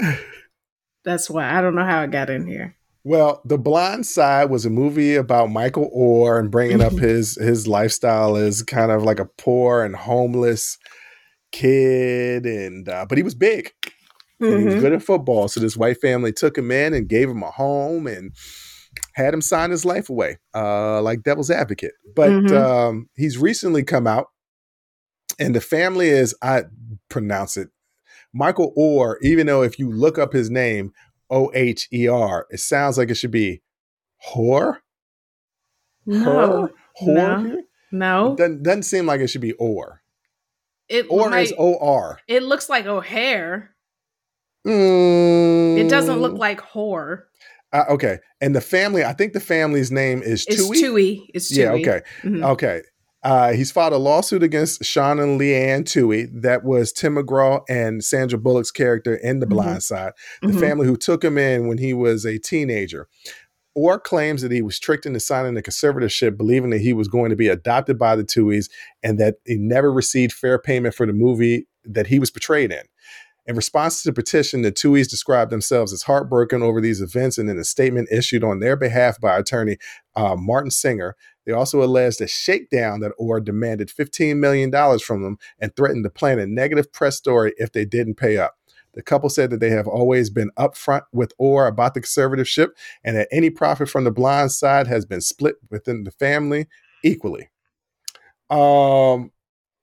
[1.03, 2.75] that's why I don't know how it got in here.
[3.03, 7.67] Well, The Blind Side was a movie about Michael Oher and bringing up his his
[7.67, 10.77] lifestyle as kind of like a poor and homeless
[11.51, 13.71] kid, and uh, but he was big.
[14.41, 14.79] And he was Mhm.
[14.79, 18.07] good at football, so this white family took him in and gave him a home
[18.07, 18.31] and
[19.13, 21.93] had him sign his life away, uh, like Devil's Advocate.
[22.15, 22.51] But Mhm.
[22.53, 24.27] um, he's recently come out,
[25.39, 26.63] and the family is I
[27.09, 27.69] pronounce it
[28.33, 29.15] Michael Oher.
[29.21, 30.93] Even though if you look up his name,
[31.29, 33.61] O H E R, it sounds like it should be
[34.31, 34.77] whore.
[36.05, 36.69] No, Her?
[37.01, 37.13] Whore?
[37.13, 37.61] No.
[37.91, 38.35] no.
[38.37, 40.01] Doesn't, doesn't seem like it should be or.
[40.89, 42.19] It Or might- is O R.
[42.27, 43.71] It looks like O'Hare.
[44.67, 47.23] Mm, It doesn't look like whore.
[47.71, 49.03] Uh, okay, and the family.
[49.05, 50.81] I think the family's name is It's Tuohy.
[50.81, 51.25] Tuohy.
[51.33, 51.57] It's Tuohy.
[51.57, 51.71] Yeah.
[51.91, 52.01] Okay.
[52.23, 52.43] Mhm.
[52.51, 52.81] Okay.
[53.21, 56.29] Uh, he's filed a lawsuit against Sean and Leigh Anne Tuohy.
[56.41, 59.49] That was Tim McGraw and Sandra Bullock's character in The Mhm.
[59.49, 60.13] Blind Side.
[60.41, 60.59] The Mhm.
[60.59, 63.07] family who took him in when he was a teenager.
[63.79, 67.29] Oher claims that he was tricked into signing a conservatorship, believing that he was going
[67.29, 68.69] to be adopted by the Tuohys
[69.01, 72.83] and that he never received fair payment for the movie that he was portrayed in.
[73.45, 77.49] In response to the petition, the Tuohys described themselves as heartbroken over these events, and
[77.49, 79.77] in a statement issued on their behalf by attorney
[80.15, 81.15] uh, Martin Singer,
[81.45, 86.11] they also alleged a shakedown that Oher demanded $15 million from them and threatened to
[86.11, 88.58] plan a negative press story if they didn't pay up.
[88.93, 92.69] The couple said that they have always been upfront with Oher about the conservatorship
[93.03, 96.67] and that any profit from the blind side has been split within the family
[97.03, 97.49] equally.
[98.49, 99.31] Um,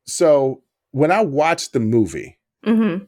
[0.06, 3.04] so when I watched the movie, Mm-hmm.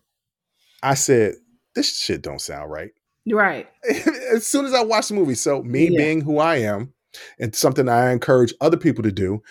[0.84, 1.34] I said,
[1.74, 2.90] this shit don't sound right.
[3.26, 3.68] Right.
[4.32, 5.34] as soon as I watched the movie.
[5.34, 5.98] So me Yeah.
[5.98, 6.94] being who I am,
[7.40, 9.42] and something I encourage other people to do,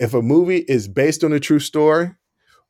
[0.00, 2.10] if a movie is based on a true story,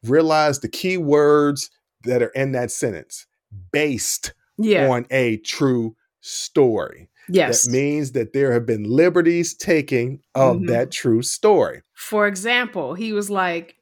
[0.02, 1.70] realize the key words
[2.04, 3.26] that are in that sentence.
[3.72, 4.88] Based Yeah.
[4.88, 7.08] on a true story.
[7.28, 7.64] yes.
[7.64, 10.68] That means that there have been liberties taken of Mhm.
[10.68, 11.80] that true story.
[11.94, 13.76] For example, he was like,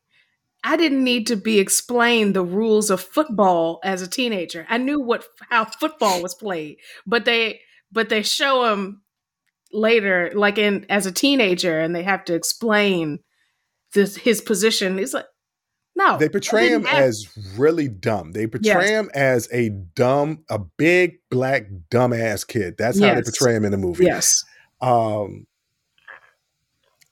[0.63, 4.65] I didn't need to be explained the rules of football as a teenager.
[4.69, 7.61] I knew what how football was played, but they
[7.91, 9.03] but they show him
[9.73, 13.19] later, like in as a teenager, and they have to explain
[13.93, 14.99] this his position.
[14.99, 15.27] He's like,
[16.07, 18.33] no, They portray him as really dumb.
[18.33, 18.91] They portray Yes.
[18.91, 22.75] him as a dumb, a big black dumbass kid.
[22.79, 24.05] That's how they portray him in the movie.
[24.05, 24.43] yes,
[24.81, 25.47] Um,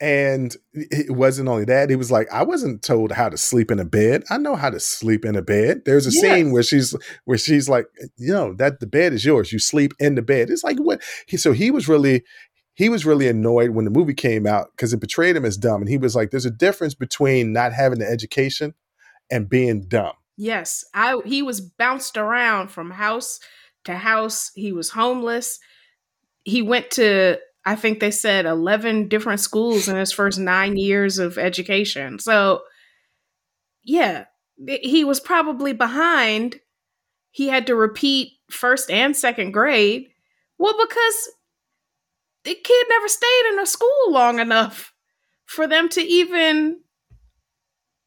[0.03, 3.78] and it wasn't only that; he was like, "I wasn't told how to sleep in
[3.78, 4.24] a bed.
[4.30, 6.22] I know how to sleep in a bed." There's a Yes.
[6.22, 6.95] scene where she's
[7.26, 7.86] where she's like,
[8.16, 9.53] "You know that the bed is yours.
[9.53, 11.03] You sleep in the bed." It's like what?
[11.26, 12.24] He, so he was really
[12.72, 15.82] he was really annoyed when the movie came out because it portrayed him as dumb,
[15.82, 18.72] and he was like, "There's a difference between not having the education
[19.31, 20.85] and being dumb." yes.
[20.95, 23.41] I he was bounced around from house
[23.85, 24.51] to house.
[24.55, 25.61] He was homeless.
[26.45, 31.18] He went to I think they said 11 different schools in his first 9 years
[31.18, 32.18] of education.
[32.18, 32.62] So
[33.85, 34.24] yeah,
[34.66, 36.61] he was probably behind.
[37.31, 40.09] He had to repeat first and second grade.
[40.59, 41.31] Well, because
[42.45, 44.95] the kid never stayed in a school long enough
[45.45, 46.81] for them to even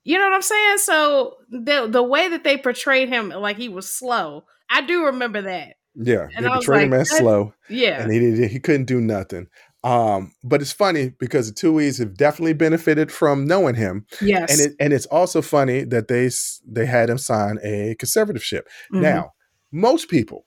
[0.03, 0.77] you know what I'm saying?
[0.79, 4.45] So the the way that they portrayed him like he was slow.
[4.69, 5.75] I do remember that.
[5.95, 7.53] Yeah, And they I portrayed him as slow.
[7.69, 8.01] Yeah.
[8.01, 9.47] and he did, he couldn't do nothing.
[9.83, 14.49] Um, but it's funny because the Tuohys have definitely benefited from knowing him, yes.
[14.49, 16.29] and it and it's also funny that they
[16.65, 18.61] they had him sign a conservatorship.
[18.93, 19.01] Mhm.
[19.01, 19.33] Now,
[19.73, 20.45] most people,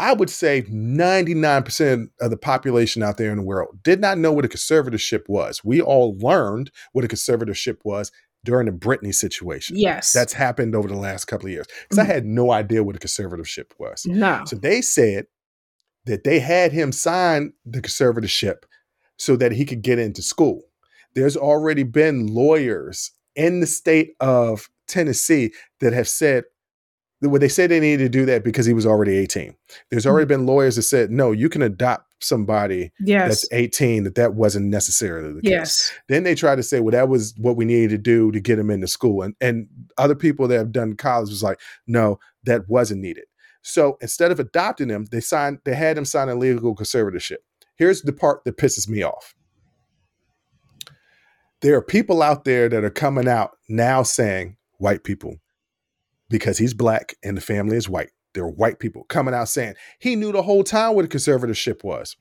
[0.00, 4.00] I would say ninety nine percent of the population out there in the world did
[4.00, 5.62] not know what a conservatorship was.
[5.64, 8.10] We all learned what a conservatorship was
[8.44, 9.76] during the Britney situation.
[9.76, 10.12] yes.
[10.12, 12.14] That's happened over the last couple of years because I Mhm.
[12.14, 14.04] had no idea what a conservatorship was.
[14.06, 14.42] no.
[14.46, 15.26] So they said
[16.06, 18.64] that they had him sign the conservatorship
[19.16, 20.62] so that he could get into school.
[21.14, 26.44] There's already been lawyers in the state of Tennessee that have said
[27.22, 29.54] well, they said they needed to do that because he was already 18.
[29.90, 33.28] There's already been lawyers that said, no, you can adopt somebody Yes.
[33.28, 35.50] that's 18, that that wasn't necessarily the case.
[35.50, 35.92] yes.
[36.08, 38.58] Then they tried to say, well, that was what we needed to do to get
[38.58, 39.22] him into school.
[39.22, 39.68] And and
[39.98, 43.24] other people that have done college was like, no, that wasn't needed.
[43.62, 47.38] So instead of adopting him, they signed, they had him sign a legal conservatorship.
[47.76, 49.34] Here's the part that pisses me off.
[51.62, 55.36] There are people out there that are coming out now saying, white people,
[56.28, 58.10] because he's black and the family is white.
[58.34, 62.16] There are white people coming out saying he knew the whole time what conservatorship was.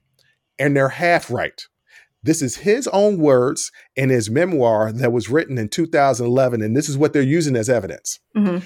[0.60, 1.62] And they're half right.
[2.22, 6.88] This is his own words in his memoir that was written in 2011, and this
[6.88, 8.20] is what they're using as evidence.
[8.36, 8.66] Mhm.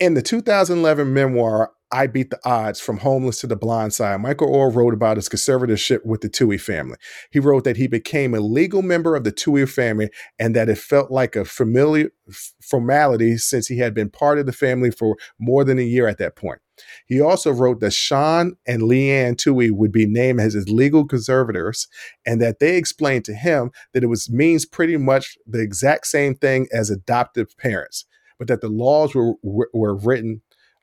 [0.00, 4.48] In the 2011 memoir, I Beat the Odds From Homeless to the Blind Side, Michael
[4.48, 6.96] Oher wrote about his conservatorship with the Tuohy family.
[7.30, 10.78] He wrote that he became a legal member of the Tuohy family and that it
[10.78, 12.10] felt like a familiar
[12.62, 16.16] formality since he had been part of the family for more than a year at
[16.16, 16.60] that point.
[17.06, 21.06] He also wrote that Sean and Leigh Anne Tuohy would be named as his legal
[21.06, 21.88] conservators
[22.24, 26.34] and that they explained to him that it was means pretty much the exact same
[26.34, 28.06] thing as adoptive parents,
[28.38, 30.40] but that the laws were were, were written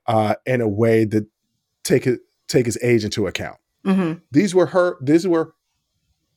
[0.09, 1.25] uh, in a way that
[1.85, 2.07] take
[2.47, 3.57] take his age into account.
[3.85, 4.21] Mhm.
[4.31, 4.97] These were her.
[5.01, 5.53] These were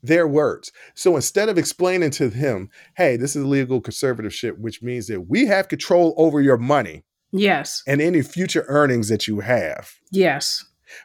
[0.02, 0.72] their words.
[0.94, 5.46] So instead of explaining to him, "Hey, this is legal conservatorship, which means that we
[5.46, 7.82] have control over your money Yes.
[7.86, 10.64] and any future earnings that you have," Yes.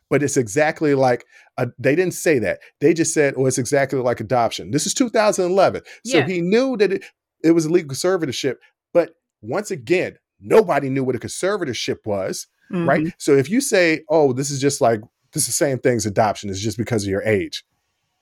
[0.10, 1.26] but it's exactly like
[1.60, 2.60] uh, they didn't say that.
[2.82, 6.28] They just said, "Oh, it's exactly like adoption." This is 2011, so Yeah.
[6.28, 7.04] he knew that it,
[7.44, 8.56] it was a legal conservatorship.
[8.94, 13.06] But once again, nobody knew what a conservatorship was, right?
[13.06, 13.14] Mhm.
[13.18, 15.02] So if you say, "Oh, this is just like
[15.34, 17.66] this is the same thing as adoption," it's just because of your age.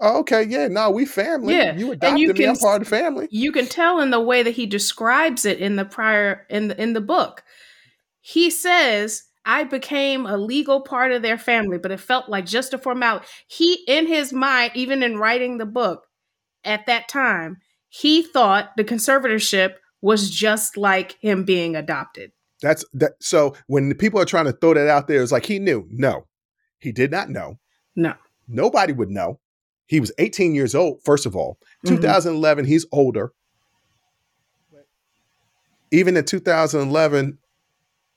[0.02, 1.56] Oh, okay, yeah, no, we family.
[1.56, 2.34] Yeah, you and adopted you me.
[2.34, 3.28] can I'm part of the family.
[3.32, 6.82] You can tell in the way that he describes it in the prior in the
[6.82, 7.44] in the book.
[8.22, 12.74] he says I became a legal part of their family, but it felt like just
[12.74, 13.26] a formality.
[13.48, 16.08] He, in his mind, even in writing the book
[16.64, 22.32] at that time, he thought the conservatorship was just like him being adopted.
[22.66, 23.12] That's that.
[23.22, 25.86] So when people are trying to throw that out there, it's like he knew.
[25.92, 26.26] No,
[26.80, 27.60] he did not know.
[27.96, 28.16] No,
[28.48, 29.40] nobody would know.
[29.86, 31.00] He was 18 years old.
[31.06, 31.90] First of all, Mhm.
[31.90, 33.34] 2011, he's older.
[35.92, 37.38] Even in 2011,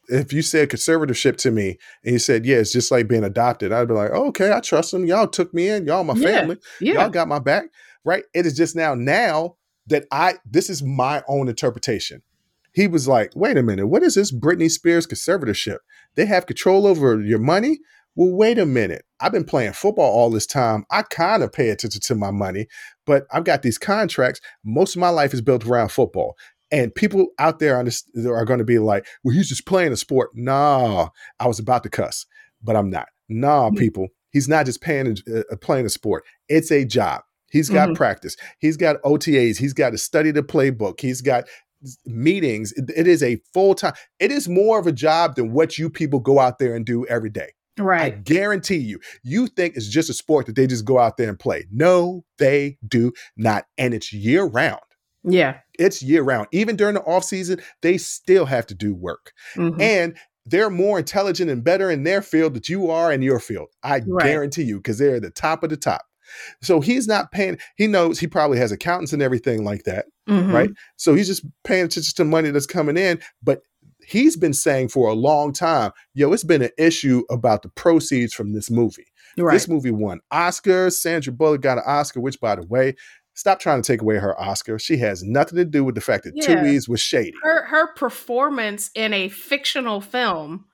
[0.09, 3.71] if you said conservatorship to me and you said, yeah, it's just like being adopted,
[3.73, 5.05] I'd be like, oh, okay, I trust him.
[5.05, 5.87] Y'all took me in.
[5.87, 6.41] Y'all my Yeah.
[6.41, 6.57] family.
[6.81, 7.65] yeah, Y'all got my back.
[8.05, 8.25] Right.
[8.33, 9.57] It is just now, now
[9.89, 12.23] that I, this is my own interpretation.
[12.73, 15.79] He was like, wait a minute, what is this Britney Spears conservatorship?
[16.15, 17.79] They have control over your money?
[18.15, 19.05] Well, wait a minute.
[19.21, 20.85] I've been playing football all this time.
[20.91, 22.67] I kind of pay attention to my money,
[23.07, 24.41] but I've got these contracts.
[24.65, 26.37] Most of my life is built around football.
[26.71, 30.31] And people out there are going to be like, well, he's just playing a sport.
[30.35, 31.09] Nah,
[31.41, 32.27] I was about to cuss,
[32.63, 33.09] but I'm not.
[33.29, 33.79] Nah, Mhm.
[33.79, 34.09] people.
[34.31, 36.25] He's not just paying, uh, playing a sport.
[36.49, 37.23] It's a job.
[37.51, 37.95] He's got Mhm.
[37.97, 38.37] practice.
[38.59, 39.57] He's got OTAs.
[39.59, 41.01] He's got to study the playbook.
[41.01, 41.45] He's got
[42.07, 42.73] meetings.
[42.73, 43.95] It- it is a full time.
[44.19, 47.07] It is more of a job than what you people go out there and do
[47.07, 47.51] every day.
[47.79, 48.15] Right.
[48.15, 51.29] I guarantee you, you think it's just a sport that they just go out there
[51.29, 51.67] and play.
[51.71, 53.67] No, they do not.
[53.79, 54.81] And it's year round.
[55.23, 55.59] Yeah.
[55.79, 56.49] It's year round.
[56.51, 59.33] Even during the off season, they still have to do work.
[59.55, 59.81] Mhm.
[59.81, 60.17] And
[60.47, 63.69] they're more intelligent and better in their field that you are in your field.
[63.83, 64.25] I Right.
[64.27, 66.03] guarantee you, because they're at the top of the top.
[66.63, 70.53] So he's not paying, he knows he probably has accountants and everything like that Mhm.
[70.53, 70.71] right?
[70.97, 73.21] So he's just paying attention to money that's coming in.
[73.43, 73.63] But
[74.07, 78.35] he's been saying for a long time, yo, it's been an issue about the proceeds
[78.35, 79.07] from this movie.
[79.37, 79.53] Right.
[79.55, 80.93] This movie won Oscars.
[80.95, 82.95] Sandra Bullock got an Oscar, which, by the way,
[83.35, 84.79] stop trying to take away her Oscar.
[84.81, 86.47] She has nothing to do with the fact that Yeah.
[86.57, 87.35] Tuohy's was shady.
[87.43, 90.65] her her performance in a fictional film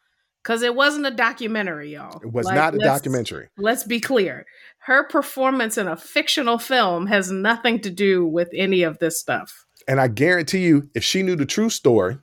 [0.43, 3.49] because it wasn't a documentary y'all It was Like, not a documentary.
[3.59, 4.47] let's be clear
[4.87, 9.65] her performance in a fictional film has nothing to do with any of this stuff
[9.89, 12.19] And I guarantee you, if she knew the true story,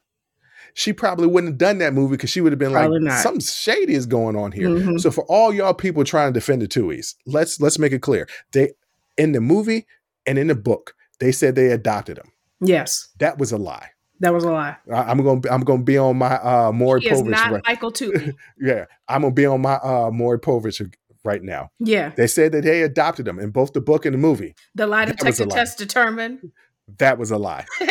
[0.74, 3.20] she probably wouldn't have done that movie because she would have been Probably like, not.
[3.24, 4.70] something shady is going on here.
[4.70, 5.00] Mhm.
[5.02, 8.28] So for all y'all people trying to defend the Tuohys, let's let's make it clear.
[8.54, 8.72] They
[9.18, 9.86] in the movie
[10.26, 12.32] and in the book, they said they adopted him.
[12.62, 13.90] yes That was a lie.
[14.22, 17.26] that was a lie I, am gonna I'm gonna be on my uh Maury Povich.
[17.30, 18.34] not right- michael Tootie.
[18.60, 20.80] yeah, I'm gonna be on my uh Maury Povich
[21.24, 21.70] right now.
[21.80, 24.56] yeah They said that they adopted him in both the book and the movie.
[24.76, 26.52] the lie detector test determined
[26.98, 27.66] That was a lie.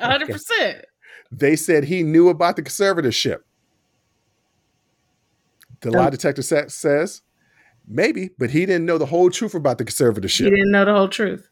[0.00, 0.82] 100%
[1.32, 3.38] They said he knew about the conservatorship.
[5.80, 7.22] The lie detector sa- says
[7.86, 10.44] maybe, but he didn't know the whole truth about the conservatorship.
[10.44, 11.48] he didn't know the whole truth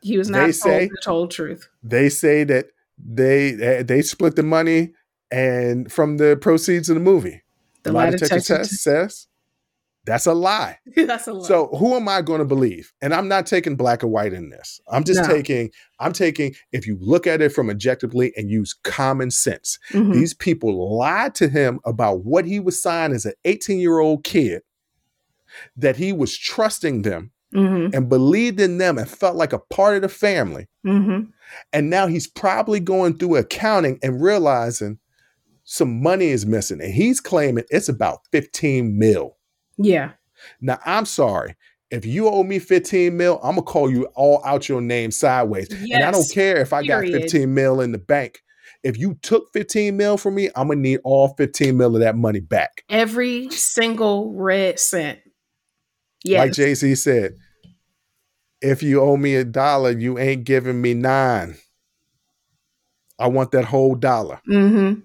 [0.00, 2.66] he was not They told say- the whole truth They say that
[2.98, 4.92] they they split the money
[5.30, 7.42] and from the proceeds of the movie.
[7.82, 9.26] The lie detector test says
[10.04, 10.78] that's a lie.
[10.96, 12.92] that's a lie So who am I going to believe?
[13.02, 14.80] And I'm not taking black or white in this.
[14.90, 15.28] I'm just No.
[15.28, 15.70] taking
[16.00, 19.78] I'm taking if you look at it from objectively and use common sense.
[19.92, 20.14] Mhm.
[20.14, 24.24] These people lied to him about what he was signed as an 18 year old
[24.24, 24.62] kid,
[25.76, 27.94] that he was trusting them Mhm.
[27.94, 30.68] and believed in them and felt like a part of the family.
[30.86, 31.28] Mhm.
[31.72, 34.98] And now he's probably going through accounting and realizing
[35.70, 36.80] some money is missing.
[36.80, 39.36] And he's claiming it's about 15 mil.
[39.76, 40.12] yeah
[40.62, 41.56] Now, I'm sorry.
[41.90, 45.68] If you owe me 15 mil, I'm gonna call you all out your name sideways.
[45.70, 48.42] And I don't care if I got 15 mil in the bank.
[48.82, 52.16] If you took 15 mil from me, I'm gonna need all 15 mil of that
[52.16, 52.82] money back.
[52.88, 55.18] every single red cent.
[56.24, 56.38] Yes.
[56.38, 57.34] Like Jay Z said,
[58.62, 61.56] if you owe me a dollar, you ain't giving me nine.
[63.18, 64.40] I want that whole dollar.
[64.48, 65.00] mm-hmm.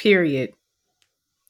[0.00, 0.52] Period.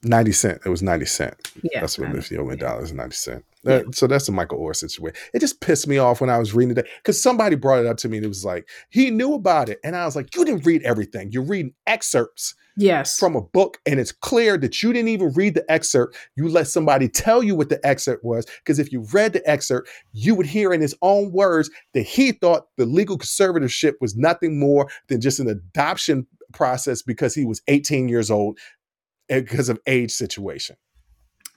[0.02, 0.60] 90 cent.
[0.64, 1.52] It was 90 cent.
[1.62, 1.80] Yeah.
[1.80, 3.44] That's what owe me dollar is 90 cent.
[3.62, 3.74] Yeah.
[3.74, 5.16] Uh, so that's a Michael Oher situation.
[5.34, 7.98] It just pissed me off when I was reading it because somebody brought it up
[7.98, 9.78] to me and it was like, he knew about it.
[9.84, 11.30] And I was like, you didn't read everything.
[11.32, 13.18] You're reading excerpts Yes.
[13.18, 16.16] from a book, and it's clear that you didn't even read the excerpt.
[16.36, 18.46] You let somebody tell you what the excerpt was.
[18.64, 22.32] Because if you read the excerpt, you would hear in his own words that he
[22.32, 27.62] thought the legal conservatorship was nothing more than just an adoption process because he was
[27.68, 28.58] 18 years old
[29.28, 30.76] because of age situation.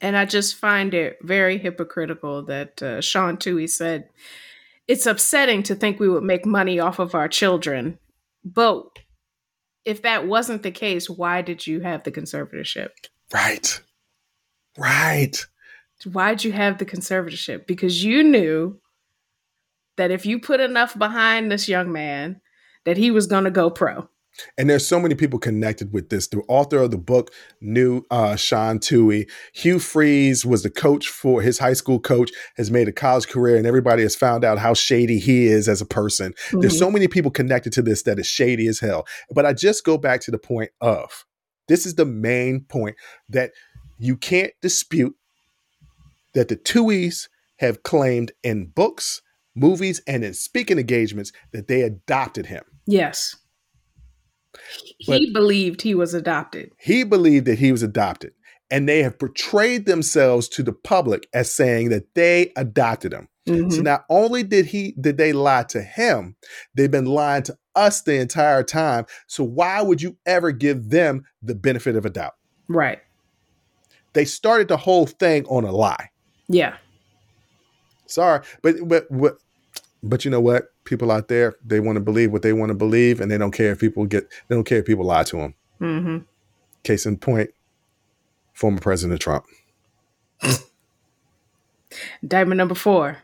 [0.02, 4.10] and I just find it very hypocritical that uh, Sean Tuohy said
[4.88, 7.98] it's upsetting to think we would make money off of our children.
[8.44, 8.84] But
[9.86, 12.89] if that wasn't the case, why did you have the conservatorship?
[13.34, 13.82] Right.
[14.78, 15.46] Right.
[16.06, 17.66] Why'd you have the conservatorship?
[17.66, 18.80] Because you knew
[19.96, 22.41] that if you put enough behind this young man,
[22.86, 24.10] that he was going to go pro.
[24.58, 26.28] And there's so many people connected with this.
[26.28, 27.32] The author of the book
[27.62, 29.30] knew uh, Sean Tuohy.
[29.54, 33.58] Hugh Freeze was the coach for his high school coach, has made a college career,
[33.58, 36.34] and everybody has found out how shady he is as a person.
[36.34, 36.62] Mm-hmm.
[36.62, 39.06] There's so many people connected to this that is shady as hell.
[39.32, 41.26] But I just go back to the point of
[41.68, 42.96] this is the main point
[43.30, 43.52] that
[43.98, 45.16] you can't dispute
[46.34, 49.22] that the Tuohys have claimed in books,
[49.56, 52.64] movies, and in speaking engagements that they adopted him.
[52.86, 53.36] Yes.
[55.08, 56.72] But- he believed he was adopted.
[56.78, 58.34] He believed that he was adopted,
[58.72, 63.28] and they have portrayed themselves to the public as saying that they adopted him.
[63.46, 63.84] So Mhm.
[63.84, 66.38] not only did he did they lie to him,
[66.76, 69.06] they've been lying to us the entire time.
[69.28, 72.36] So why would you ever give them the benefit of a doubt?
[72.70, 73.00] Right.
[74.14, 76.10] They started the whole thing on a lie.
[76.48, 76.78] Yeah.
[78.06, 79.38] Sorry, but but what?
[80.06, 80.66] But you know what?
[80.84, 83.51] People out there they want to believe what they want to believe, and they don't
[83.51, 85.54] care if people get they don't care if people lie to them.
[85.80, 86.18] hmm
[86.84, 87.51] Case in point,
[88.54, 89.45] former President Trump.
[92.28, 93.18] Diamond number four.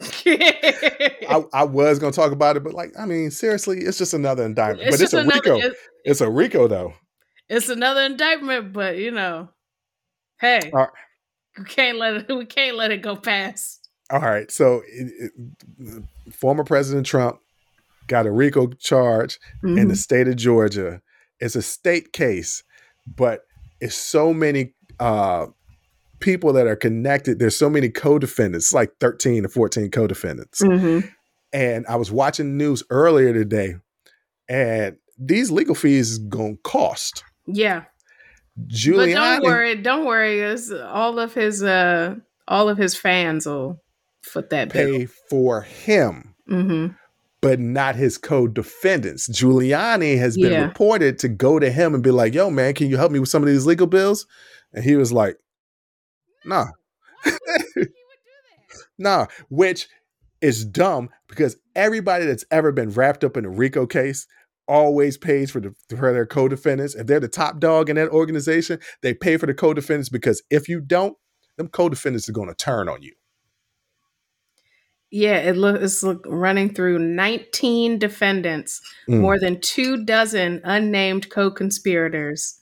[0.26, 4.44] I, I was gonna talk about it, but like, I mean, seriously, it's just another
[4.44, 4.90] indictment.
[4.90, 5.58] but it's a another- RICO.
[5.58, 6.94] it- It's a RICO though.
[7.48, 9.48] it's another indictment, but you know,
[10.40, 10.86] hey, Uh,
[11.58, 12.28] we can't let it.
[12.34, 13.79] We can't let it go past.
[14.10, 14.50] All right.
[14.50, 15.32] So, it,
[15.78, 17.38] it, former President Trump
[18.06, 19.88] got a RICO charge in Mhm.
[19.88, 21.00] the state of Georgia.
[21.38, 22.62] It's a state case,
[23.16, 23.42] but
[23.80, 25.46] it's so many uh,
[26.18, 27.38] people that are connected.
[27.38, 30.60] There's so many co-defendants, like 13 or 14 co-defendants.
[30.60, 31.08] Mhm.
[31.52, 33.76] And I was watching news earlier today,
[34.48, 37.24] and these legal fees is gonna cost.
[37.46, 37.84] Yeah,
[38.66, 39.14] Giuliani.
[39.14, 39.74] but don't worry.
[39.76, 40.40] Don't worry.
[40.40, 43.80] It's all of his uh, all of his fans will
[44.22, 44.98] foot that bill.
[44.98, 46.34] pay for him.
[46.46, 46.88] hmm
[47.42, 49.26] but not his co-defendants.
[49.30, 50.66] Giuliani has been Yeah.
[50.66, 53.30] reported to go to him and be like, "Yo, man, can you help me with
[53.30, 54.26] some of these legal bills?"
[54.74, 55.38] And he was like,
[56.44, 56.66] "Nah,
[58.98, 59.88] nah," which
[60.40, 64.26] is dumb because everybody that's ever been wrapped up in a RICO case
[64.68, 66.94] always pays for the for their co-defendants.
[66.94, 70.68] If they're the top dog in that organization, they pay for the co-defendants because if
[70.68, 71.16] you don't,
[71.56, 73.14] them co-defendants are going to turn on you.
[75.10, 79.20] Yeah, it look it's look, running through 19 defendants, Mm.
[79.20, 82.60] more than two dozen unnamed co-conspirators,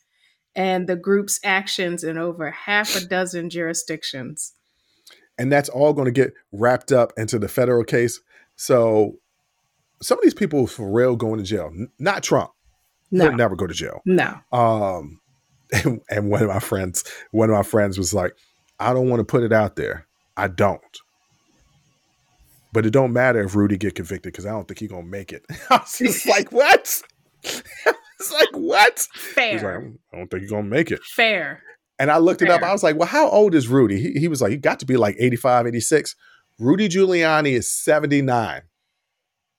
[0.57, 4.55] and the group's actions in over half a dozen jurisdictions.
[5.41, 8.19] and that's all going to get wrapped up into the federal case.
[8.57, 9.19] So
[10.03, 11.67] some of these people for real going to jail.
[11.73, 12.51] N- Not Trump.
[13.13, 14.01] No, He'll never go to jail.
[14.05, 14.35] no.
[14.53, 15.21] Um,
[15.73, 18.35] and, and one of my friends, one of my friends was like,
[18.81, 20.07] "I don't want to put it out there.
[20.37, 20.81] I don't."
[22.73, 25.33] But it don't matter if Rudy get convicted because I don't think he gonna make
[25.33, 25.45] it.
[25.71, 27.03] I was just like, "What?"
[27.43, 29.07] it's like, "What?"
[29.37, 29.65] He's like,
[30.13, 31.63] "I don't think he's gonna make it." fair.
[32.01, 32.63] And I looked it up.
[32.63, 34.01] I was like, well, how old is Rudy?
[34.01, 36.15] He, he was like, he got to be like 85, 86.
[36.61, 38.63] Rudy Giuliani is 79.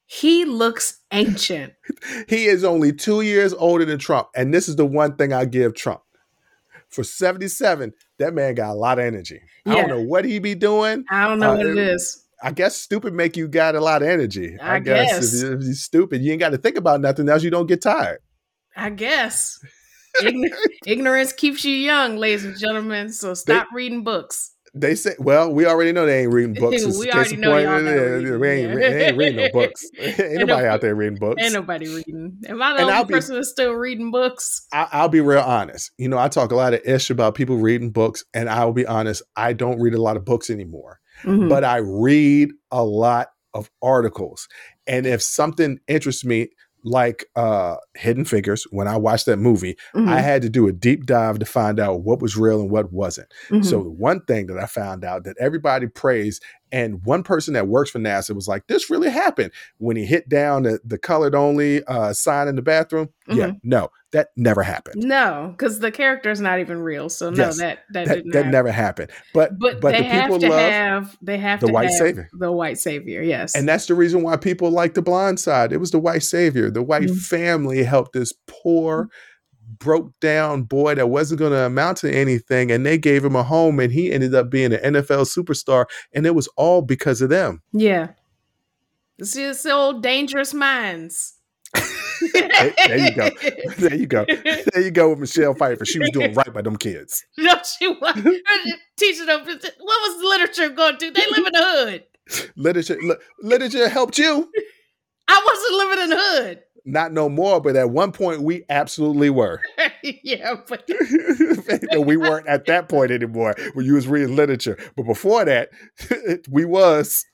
[0.05, 1.73] He looks ancient.
[2.29, 4.29] He is only two years older than Trump.
[4.37, 5.99] And this is the one thing I give Trump.
[6.87, 9.41] For 77, that man got a lot of energy.
[9.65, 11.03] I don't know what he be doing.
[11.11, 12.23] I don't know Uh, what it- is.
[12.41, 14.57] I guess stupid make you got a lot of energy.
[14.59, 15.33] I, I guess, guess.
[15.33, 17.43] If, you, if you're stupid, you ain't got to think about nothing else.
[17.43, 18.19] You don't get tired.
[18.75, 19.59] I guess.
[20.21, 20.49] Ign-
[20.85, 23.11] ignorance keeps you young, ladies and gentlemen.
[23.11, 24.55] So stop reading books.
[24.75, 26.85] They say, well, we already know they ain't reading books.
[26.97, 29.83] We already know y'all reading, We ain't, they ain't reading no books.
[29.99, 31.41] ain't nobody out there reading books.
[31.43, 32.37] Ain't nobody reading.
[32.47, 34.67] Am I the And I'll only be- person that's still reading books?
[34.71, 35.91] I, I'll be real honest.
[35.97, 38.85] You know, I talk a lot of ish about people reading books, and I'll be
[38.85, 41.49] honest, I don't read a lot of books anymore, Mhm.
[41.49, 44.47] but I read a lot of articles.
[44.87, 46.49] And if something interests me,
[46.85, 50.07] like uh Hidden Figures, when I watched that movie, Mhm.
[50.07, 52.93] I had to do a deep dive to find out what was real and what
[52.93, 53.27] wasn't.
[53.51, 53.65] Mhm.
[53.65, 56.41] So the one thing that I found out that everybody praised,
[56.71, 60.29] and one person that works for NASA was like, "This really happened." When he hit
[60.29, 63.57] down the, the colored only uh, sign in the bathroom, yeah, Mm-hmm.
[63.63, 65.03] no, that never happened.
[65.03, 67.09] no, because the character is not even real.
[67.09, 68.51] So no, Yes, that that, That, that happen.
[68.51, 69.11] never happened.
[69.33, 71.83] But But, but they the have people to love, have they have the to white
[71.89, 72.29] have savior.
[72.33, 73.21] the white savior.
[73.21, 75.71] Yes, and that's the reason why people like The Blind Side.
[75.73, 76.69] It was the white savior.
[76.71, 77.17] The white Mhm.
[77.19, 79.09] family helped this poor.
[79.77, 83.43] Broke down boy that wasn't going to amount to anything, and they gave him a
[83.43, 87.29] home, and he ended up being an NFL superstar, and it was all because of
[87.29, 87.61] them.
[87.71, 88.09] yeah.
[89.19, 91.33] It's just old dangerous minds.
[91.73, 93.29] There- there you go.
[93.77, 94.25] There you go.
[94.25, 95.85] There you go with Michelle Pfeiffer.
[95.85, 97.25] She was doing right by them kids.
[97.37, 98.15] No, she was
[98.97, 99.41] teaching them.
[99.45, 101.11] What was literature going to?
[101.11, 102.03] They live in the hood.
[102.55, 104.49] Literature, li- literature helped you.
[105.27, 106.59] I wasn't living in the hood.
[106.89, 109.61] Not no more, but at one point we absolutely were.
[110.01, 110.89] yeah, but
[111.99, 114.75] we weren't at that point anymore when you was reading literature.
[114.95, 115.69] But before that,
[116.49, 117.25] we was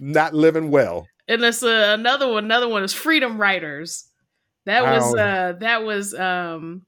[0.00, 1.06] not living well.
[1.28, 2.44] and it's uh, another one.
[2.44, 4.08] Another one is Freedom Writers.
[4.64, 6.86] That was uh that was um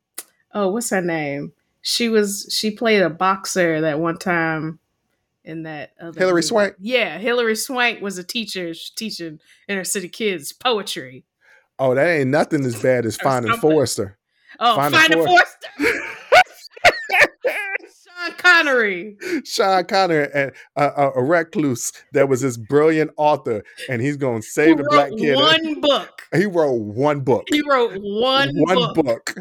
[0.52, 1.52] oh what's her name?
[1.82, 4.80] She was she played a boxer that one time
[5.44, 6.46] in that other Hilary movie.
[6.46, 6.74] Swank?
[6.80, 11.24] Yeah, Hilary Swank was a teacher She's teaching inner city kids poetry.
[11.78, 13.52] Oh, that ain't nothing as bad as finding.
[13.56, 14.18] Forrester.
[14.58, 15.96] Oh, finding, find, a a
[18.16, 19.16] Sean Connery.
[19.44, 24.40] Sean Connery, and uh, uh, a recluse that was this brilliant author, and he's going
[24.40, 25.36] to save the black kid.
[25.36, 26.22] one book.
[26.34, 27.44] He wrote one book.
[27.50, 28.52] He wrote one,
[28.94, 28.94] book.
[28.94, 29.36] book.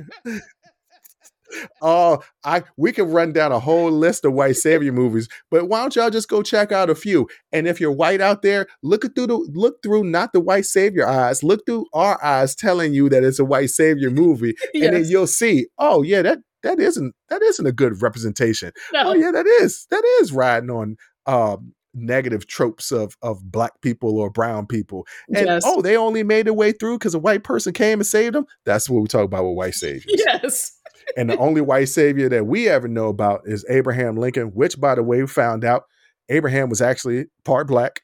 [1.82, 5.82] Oh, I we could run down a whole list of white savior movies, but why
[5.82, 7.28] don't y'all just go check out a few?
[7.52, 11.08] And if you're white out there, look through the look through not the white savior
[11.08, 15.06] eyes, look through our eyes telling you that it's a white savior movie, and then
[15.06, 18.72] you'll see, oh yeah, that that isn't that isn't a good representation.
[18.94, 19.10] No.
[19.10, 24.20] Oh yeah, that is that is riding on um negative tropes of of black people
[24.20, 25.08] or brown people.
[25.30, 25.64] And yes.
[25.66, 28.46] oh, they only made their way through because a white person came and saved them.
[28.66, 30.06] That's what we talk about with white saviors.
[30.08, 30.75] yes.
[31.18, 34.96] And the only white savior that we ever know about is Abraham Lincoln, which, by
[34.96, 35.84] the way, we found out
[36.30, 38.02] Abraham was actually part black.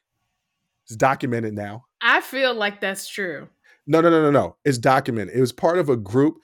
[0.86, 1.84] It's documented now.
[2.00, 3.48] I feel like that's true.
[3.86, 4.56] No, no, no, no, no.
[4.64, 5.34] It's documented.
[5.34, 6.36] It was part of a group.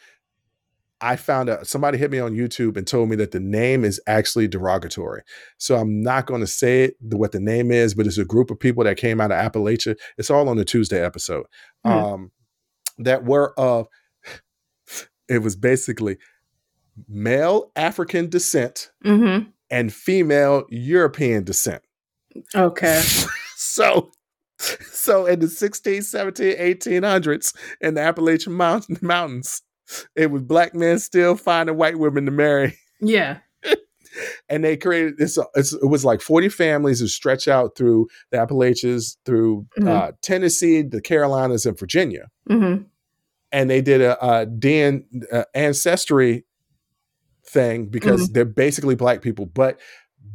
[1.01, 4.01] I found out somebody hit me on YouTube and told me that the name is
[4.09, 5.23] actually derogatory.
[5.57, 8.25] So I'm not going to say it, the, what the name is, but it's a
[8.25, 9.97] group of people that came out of Appalachia.
[10.17, 11.47] It's all on the Tuesday episode.
[11.85, 11.93] Hmm.
[11.93, 12.33] Um,
[12.99, 13.87] that were of,
[15.29, 16.17] it was basically
[17.09, 19.51] male African descent Mm-hmm.
[19.71, 21.83] and female European descent.
[22.55, 23.03] Okay.
[23.61, 24.11] So,
[24.93, 29.63] so in the 16, 17, 1800s in the Appalachian Mountain, Mountains,
[30.17, 32.77] it was black men still finding white women to marry.
[33.01, 33.39] Yeah.
[34.49, 38.39] And they created this, it's, it was like 40 families who stretch out through the
[38.41, 39.89] Appalachians, through Mhm.
[39.89, 42.29] uh, Tennessee, the Carolinas, and Virginia.
[42.51, 42.83] Mm-hmm.
[43.53, 46.45] And they did a, a DN, uh, ancestry
[47.49, 49.47] thing because they're basically black people.
[49.47, 49.81] But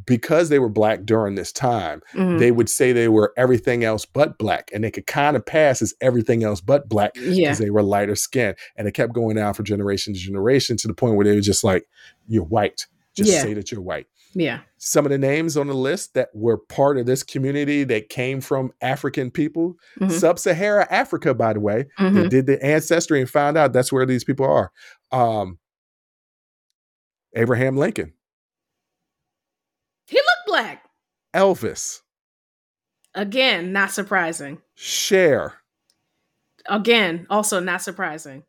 [0.05, 2.37] because they were black during this time, mm-hmm.
[2.37, 5.81] they would say they were everything else but black and they could kind of pass
[5.81, 7.53] as everything else but black because yeah.
[7.53, 10.93] they were lighter skin and it kept going down for generation to generation to the
[10.93, 11.85] point where they were just like
[12.27, 12.85] you're white
[13.15, 13.41] just Yeah.
[13.43, 14.61] say that you're white Yeah.
[14.77, 18.41] some of the names on the list that were part of this community that came
[18.41, 20.11] from african people Mhm.
[20.11, 22.29] sub-sahara africa by the way Mhm.
[22.29, 24.71] did the ancestry and found out that's where these people are
[25.11, 25.59] um
[27.35, 28.13] abraham lincoln
[30.07, 30.83] He looked black.
[31.33, 31.99] elvis
[33.15, 34.59] Again, not surprising.
[34.73, 35.53] Cher.
[36.65, 38.41] Again, also not surprising.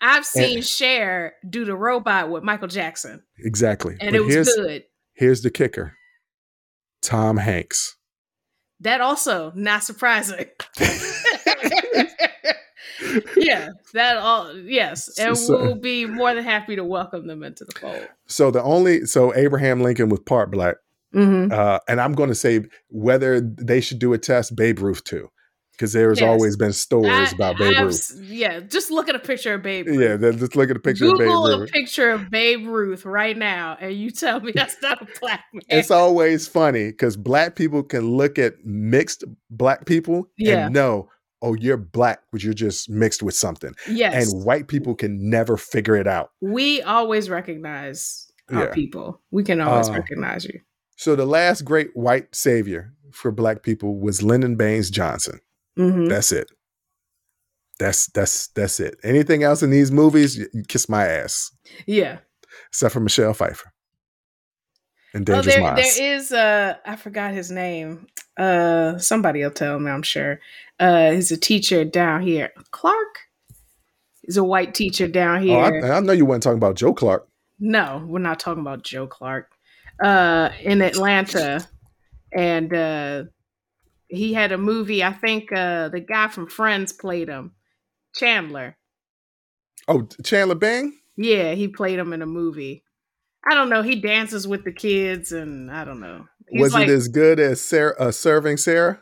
[0.00, 4.54] I've seen And- Cher do the robot with Michael Jackson, exactly and But it was
[4.54, 4.84] good.
[5.12, 5.94] Here's the kicker
[7.02, 7.96] Tom Hanks.
[8.80, 10.46] That also not surprising.
[13.36, 17.64] yeah, that all yes, and So- we'll be more than happy to welcome them into
[17.64, 18.08] the fold.
[18.26, 20.76] So the only, so Abraham Lincoln was part black.
[21.14, 21.52] Mm-hmm.
[21.52, 25.28] Uh, and I'm going to say whether they should do a test, Babe Ruth too,
[25.72, 26.26] because there's Yes.
[26.28, 28.20] always been stories about Babe I've Ruth.
[28.24, 30.00] Yeah, just look at a picture of Babe Ruth.
[30.22, 31.70] Yeah, just look at a picture Google of a Babe Ruth.
[31.70, 35.62] picture of Babe Ruth right now, and you tell me that's not a black man.
[35.68, 40.66] It's always funny because black people can look at mixed black people Yeah.
[40.66, 41.08] and know,
[41.44, 43.74] oh, you're black, but you're just mixed with something.
[43.88, 46.30] yes, And white people can never figure it out.
[46.40, 48.72] we always recognize our Yeah.
[48.72, 49.20] people.
[49.30, 50.60] We can always Uh, recognize you.
[50.96, 55.40] So the last great white savior for black people was Lyndon Baines Johnson.
[55.78, 56.08] Mhm.
[56.08, 56.50] That's it.
[57.80, 58.96] That's that's that's it.
[59.02, 60.38] Anything else in these movies,
[60.68, 61.50] kiss my ass,
[61.86, 62.18] Yeah.
[62.68, 63.72] except for Michelle Pfeiffer.
[65.12, 65.96] And Oh, there, Minds.
[65.96, 68.06] there is uh I forgot his name.
[68.36, 70.40] Uh somebody will tell me, I'm sure.
[70.78, 72.50] Uh he's a teacher down here.
[72.70, 73.20] Clark?
[74.22, 75.92] He's a white teacher down oh, I, here.
[75.92, 77.28] I know you weren't talking about Joe Clark.
[77.58, 79.50] no, we're not talking about Joe Clark.
[80.02, 81.66] Uh in Atlanta.
[82.32, 83.24] And uh
[84.08, 87.52] he had a movie, I think uh the guy from Friends played him.
[88.14, 88.76] Chandler.
[89.86, 90.98] Oh, Chandler Bing.
[91.16, 92.82] Yeah, he played him in a movie.
[93.46, 93.82] I don't know.
[93.82, 96.26] He dances with the kids, and I don't know.
[96.60, 99.00] Was like, it as good as Sara, uh, Serving Sara?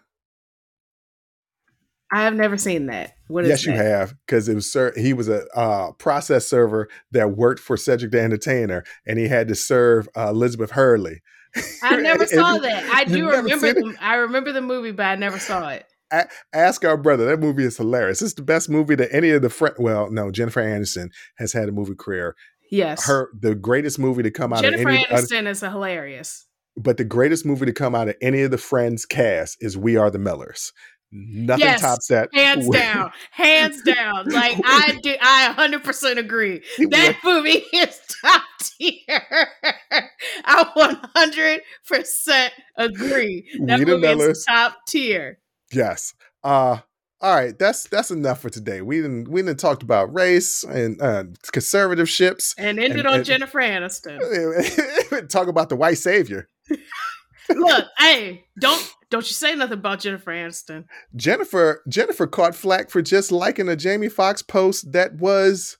[2.12, 3.14] I have never seen that.
[3.28, 6.88] What is yes, you have, because it was ser- he was a uh, process server
[7.12, 11.22] that worked for Cedric the Entertainer, and he had to serve uh, Elizabeth Hurley.
[11.82, 12.84] I never saw that.
[12.92, 13.72] I do remember.
[13.72, 15.86] The, I remember the movie, but I never saw it.
[16.52, 17.24] ask our brother.
[17.24, 18.20] That movie is hilarious.
[18.20, 19.74] It's the best movie that any of the friend.
[19.78, 22.36] Well, no, Jennifer Aniston has had a movie career.
[22.70, 23.06] Yes.
[23.06, 25.04] Her the greatest movie to come out Jennifer of any.
[25.04, 26.46] Aniston is a hilarious.
[26.76, 29.96] But the greatest movie to come out of any of the Friends cast is We
[29.96, 30.72] Are the Millers.
[31.14, 32.30] Nothing Yes, tops that.
[32.32, 33.12] Hands down.
[33.32, 34.30] Hands down.
[34.30, 36.62] Like I do I 100% agree.
[36.88, 39.48] That movie is top tier.
[40.46, 41.60] I
[41.94, 43.44] 100% agree.
[43.66, 44.38] That We movie Millers.
[44.38, 45.38] is top tier.
[45.72, 46.14] Yes.
[46.42, 46.78] Uh
[47.20, 48.80] all right, that's that's enough for today.
[48.82, 51.22] We didn't we didn't talked about race and uh,
[51.54, 52.52] conservatorships.
[52.58, 55.28] And ended And- on and- Jennifer Aniston.
[55.28, 56.48] Talk about the white savior.
[57.48, 60.84] Look, hey, don't don't you say nothing about Jennifer Aniston.
[61.16, 65.78] Jennifer Jennifer caught flack for just liking a Jamie Foxx post that was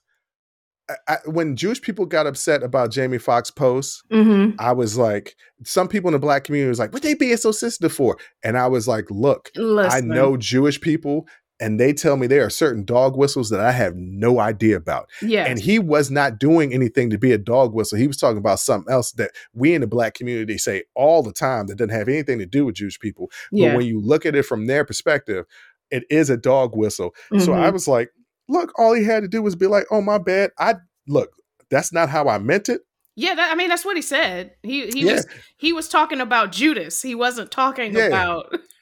[1.07, 4.03] I, when Jewish people got upset about Jamie Foxx posts.
[4.11, 4.59] Mm-hmm.
[4.59, 7.51] I was like, some people in the black community was like, "What they being so
[7.51, 11.25] sensitive for?" And I was like, "Look, I know Jewish people."
[11.63, 15.09] And they tell me there are certain dog whistles that I have no idea about.
[15.21, 15.45] Yeah.
[15.45, 17.97] And he was not doing anything to be a dog whistle.
[17.97, 21.31] He was talking about something else that we in the black community say all the
[21.33, 23.31] time that doesn't have anything to do with Jewish people.
[23.51, 23.69] yeah.
[23.69, 25.45] But when you look at it from their perspective,
[25.89, 27.15] it is a dog whistle.
[27.39, 27.73] So I Mhm.
[27.73, 28.09] was like,
[28.49, 30.51] look, all he had to do was be like, oh, my bad.
[30.59, 30.75] I
[31.07, 31.31] look,
[31.69, 32.81] that's not how I meant it.
[33.15, 34.53] Yeah, that, I mean that's what he said.
[34.63, 35.13] He he Yeah.
[35.13, 35.27] was
[35.57, 37.01] he was talking about Judas.
[37.01, 38.07] He wasn't talking Yeah.
[38.07, 38.53] about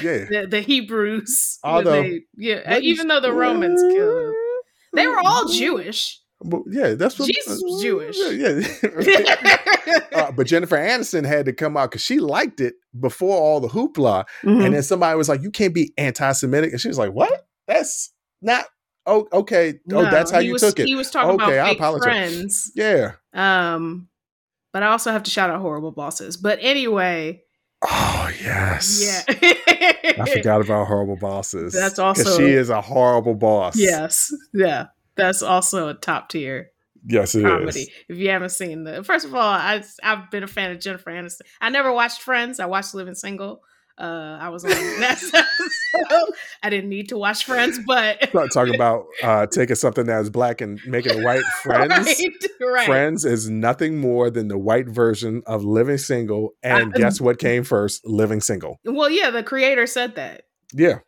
[0.00, 0.24] Yeah.
[0.30, 1.58] the, the Hebrews.
[1.64, 4.34] Although- they- yeah, even though the Romans killed him.
[4.94, 6.18] They were all Jewish.
[6.44, 8.16] But yeah, that's what Jesus was Jewish.
[8.18, 8.60] Yeah.
[10.12, 13.68] uh, but Jennifer Aniston had to come out because she liked it before all the
[13.68, 14.24] hoopla.
[14.42, 14.64] Mhm.
[14.64, 17.46] And then somebody was like, "You can't be anti-Semitic," and she was like, "What?
[17.68, 18.64] That's not
[19.06, 19.74] oh okay.
[19.92, 20.86] oh, that's how you was, took it.
[20.88, 22.04] He was talking Okay, I about fake apologize.
[22.04, 22.72] friends.
[22.74, 23.12] Yeah.
[23.32, 24.08] Um,
[24.72, 26.36] but I also have to shout out horrible bosses.
[26.36, 27.42] But anyway,
[27.84, 29.02] Oh yes.
[29.28, 29.52] yeah,
[30.20, 31.72] I forgot about horrible bosses.
[31.72, 33.76] That's also- she is a horrible boss.
[33.76, 34.86] Yes, yeah,
[35.16, 36.70] that's also a top tier
[37.04, 37.44] Yes, it is.
[37.44, 37.86] comedy.
[38.08, 41.10] If you haven't seen the, first of all, I I've been a fan of Jennifer
[41.10, 41.40] Aniston.
[41.60, 42.60] I never watched Friends.
[42.60, 43.62] I watched Living Single.
[43.98, 45.18] Uh, I was on that,
[46.00, 46.26] so
[46.62, 50.60] I didn't need to watch Friends, but Not talking about uh, taking something that's black
[50.60, 51.42] and making it white.
[51.62, 52.06] Friends.
[52.06, 52.86] right, right.
[52.86, 56.54] Friends is nothing more than the white version of Living Single.
[56.62, 58.06] And I- guess what came first?
[58.06, 58.80] Living Single.
[58.84, 61.00] Well, yeah, the creator said that Yeah.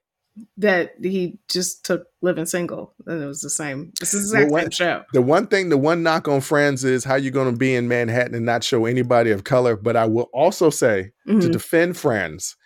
[0.59, 3.93] that he just took Living Single, and it was the same.
[4.03, 5.03] It's the Well, exact same show.
[5.15, 7.89] The one thing, the one knock on Friends is how you're going to be in
[7.89, 9.75] Manhattan and not show anybody of color.
[9.77, 11.53] But I will also say to Mhm.
[11.53, 12.57] defend Friends,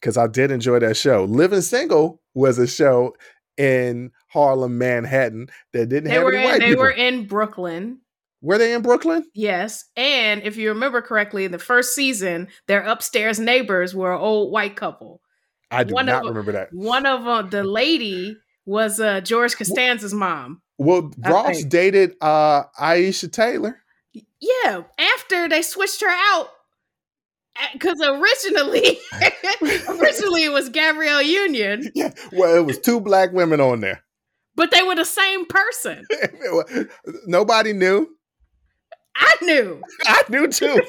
[0.00, 1.24] because I did enjoy that show.
[1.24, 3.14] Living Single was a show
[3.56, 6.82] in Harlem, Manhattan that didn't They have were any in, white they people.
[6.84, 8.00] were in Brooklyn.
[8.40, 9.24] were they in Brooklyn?
[9.34, 14.20] Yes, and if you remember correctly, in the first season, their upstairs neighbors were an
[14.20, 15.20] old white couple.
[15.70, 16.68] I do One not them- remember that.
[16.72, 18.36] One of them, the lady,
[18.66, 20.62] was uh, George Costanza's mom.
[20.78, 23.76] Well, Ross dated uh, Aisha Tyler.
[24.40, 26.48] Yeah, after they switched her out,
[27.72, 28.98] because originally,
[29.88, 34.02] originally it was Gabrielle Union, Yeah, well, it was two black women on there.
[34.56, 36.04] but they were the same person.
[37.26, 38.08] Nobody knew.
[39.16, 39.82] I knew.
[40.06, 40.80] I knew too.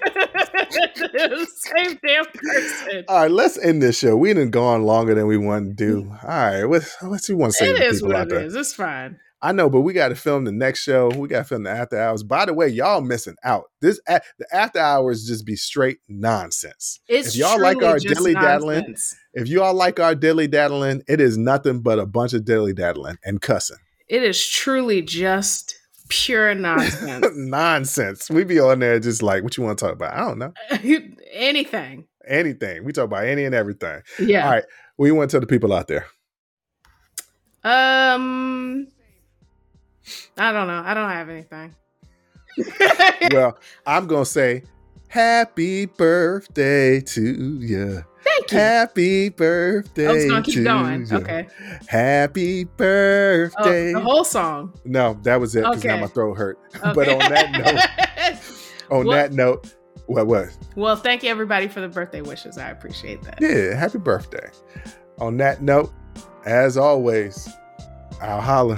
[1.48, 3.04] same damn person.
[3.08, 4.16] All right, let's end this show.
[4.16, 6.10] We done gone longer than we want to do.
[6.24, 8.46] All right, what's you want to say It to is what it there?
[8.46, 8.56] is.
[8.56, 9.20] It's fine.
[9.44, 11.10] I know, but we got to film the next show.
[11.10, 12.22] We got to film the after hours.
[12.22, 13.66] By the way, y'all missing out.
[13.82, 17.00] This the after hours just be straight nonsense.
[17.08, 18.96] It's If y'all like our just dilly-daddling.
[19.34, 23.18] If y'all like our dilly daddling, it is nothing but a bunch of dilly daddling
[23.24, 23.78] and cussing.
[24.08, 25.76] It is truly just
[26.10, 27.26] pure nonsense.
[27.36, 28.30] Nonsense.
[28.30, 30.14] We be on there just like, what you want to talk about?
[30.14, 30.54] I don't know.
[31.32, 32.06] Anything.
[32.28, 32.84] Anything.
[32.84, 34.02] We talk about any and everything.
[34.20, 34.46] Yeah.
[34.46, 34.64] All right.
[34.98, 36.06] What you want to tell the people out there?
[37.64, 38.88] Um
[40.38, 40.82] I don't know.
[40.86, 41.76] I don't have anything.
[43.32, 44.64] well, I'm going to say,
[45.08, 47.22] happy birthday to
[47.60, 48.04] you.
[48.24, 48.58] Thank you.
[48.58, 50.06] Happy birthday.
[50.08, 51.06] Oh, I was gonna keep to going.
[51.08, 51.18] ya.
[51.18, 51.48] Okay.
[51.88, 53.94] Happy Oh, birthday.
[53.94, 54.74] the whole song.
[54.86, 56.02] no, that was it because now Okay.
[56.02, 56.60] my throat hurt.
[56.76, 56.94] Okay.
[56.94, 58.42] But on that note,
[58.92, 59.74] on Well- that note,
[60.06, 60.56] what what?
[60.76, 62.58] well, thank you everybody for the birthday wishes.
[62.60, 63.40] I appreciate that.
[63.42, 64.50] Yeah, happy birthday.
[65.20, 65.92] On that note,
[66.46, 67.50] as always,
[68.22, 68.78] I'll holler.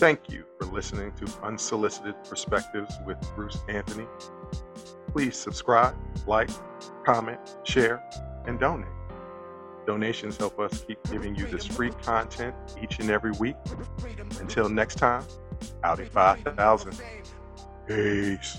[0.00, 4.06] Thank you for listening to Unsolicited Perspectives with Bruce Anthony.
[5.12, 5.94] Please subscribe,
[6.26, 6.48] like,
[7.04, 8.02] comment, share,
[8.46, 8.88] and donate.
[9.86, 13.56] Donations help us keep giving you this free content each and every week.
[14.40, 15.22] Until next time,
[15.84, 16.98] Audi 5000.
[17.86, 18.58] Peace.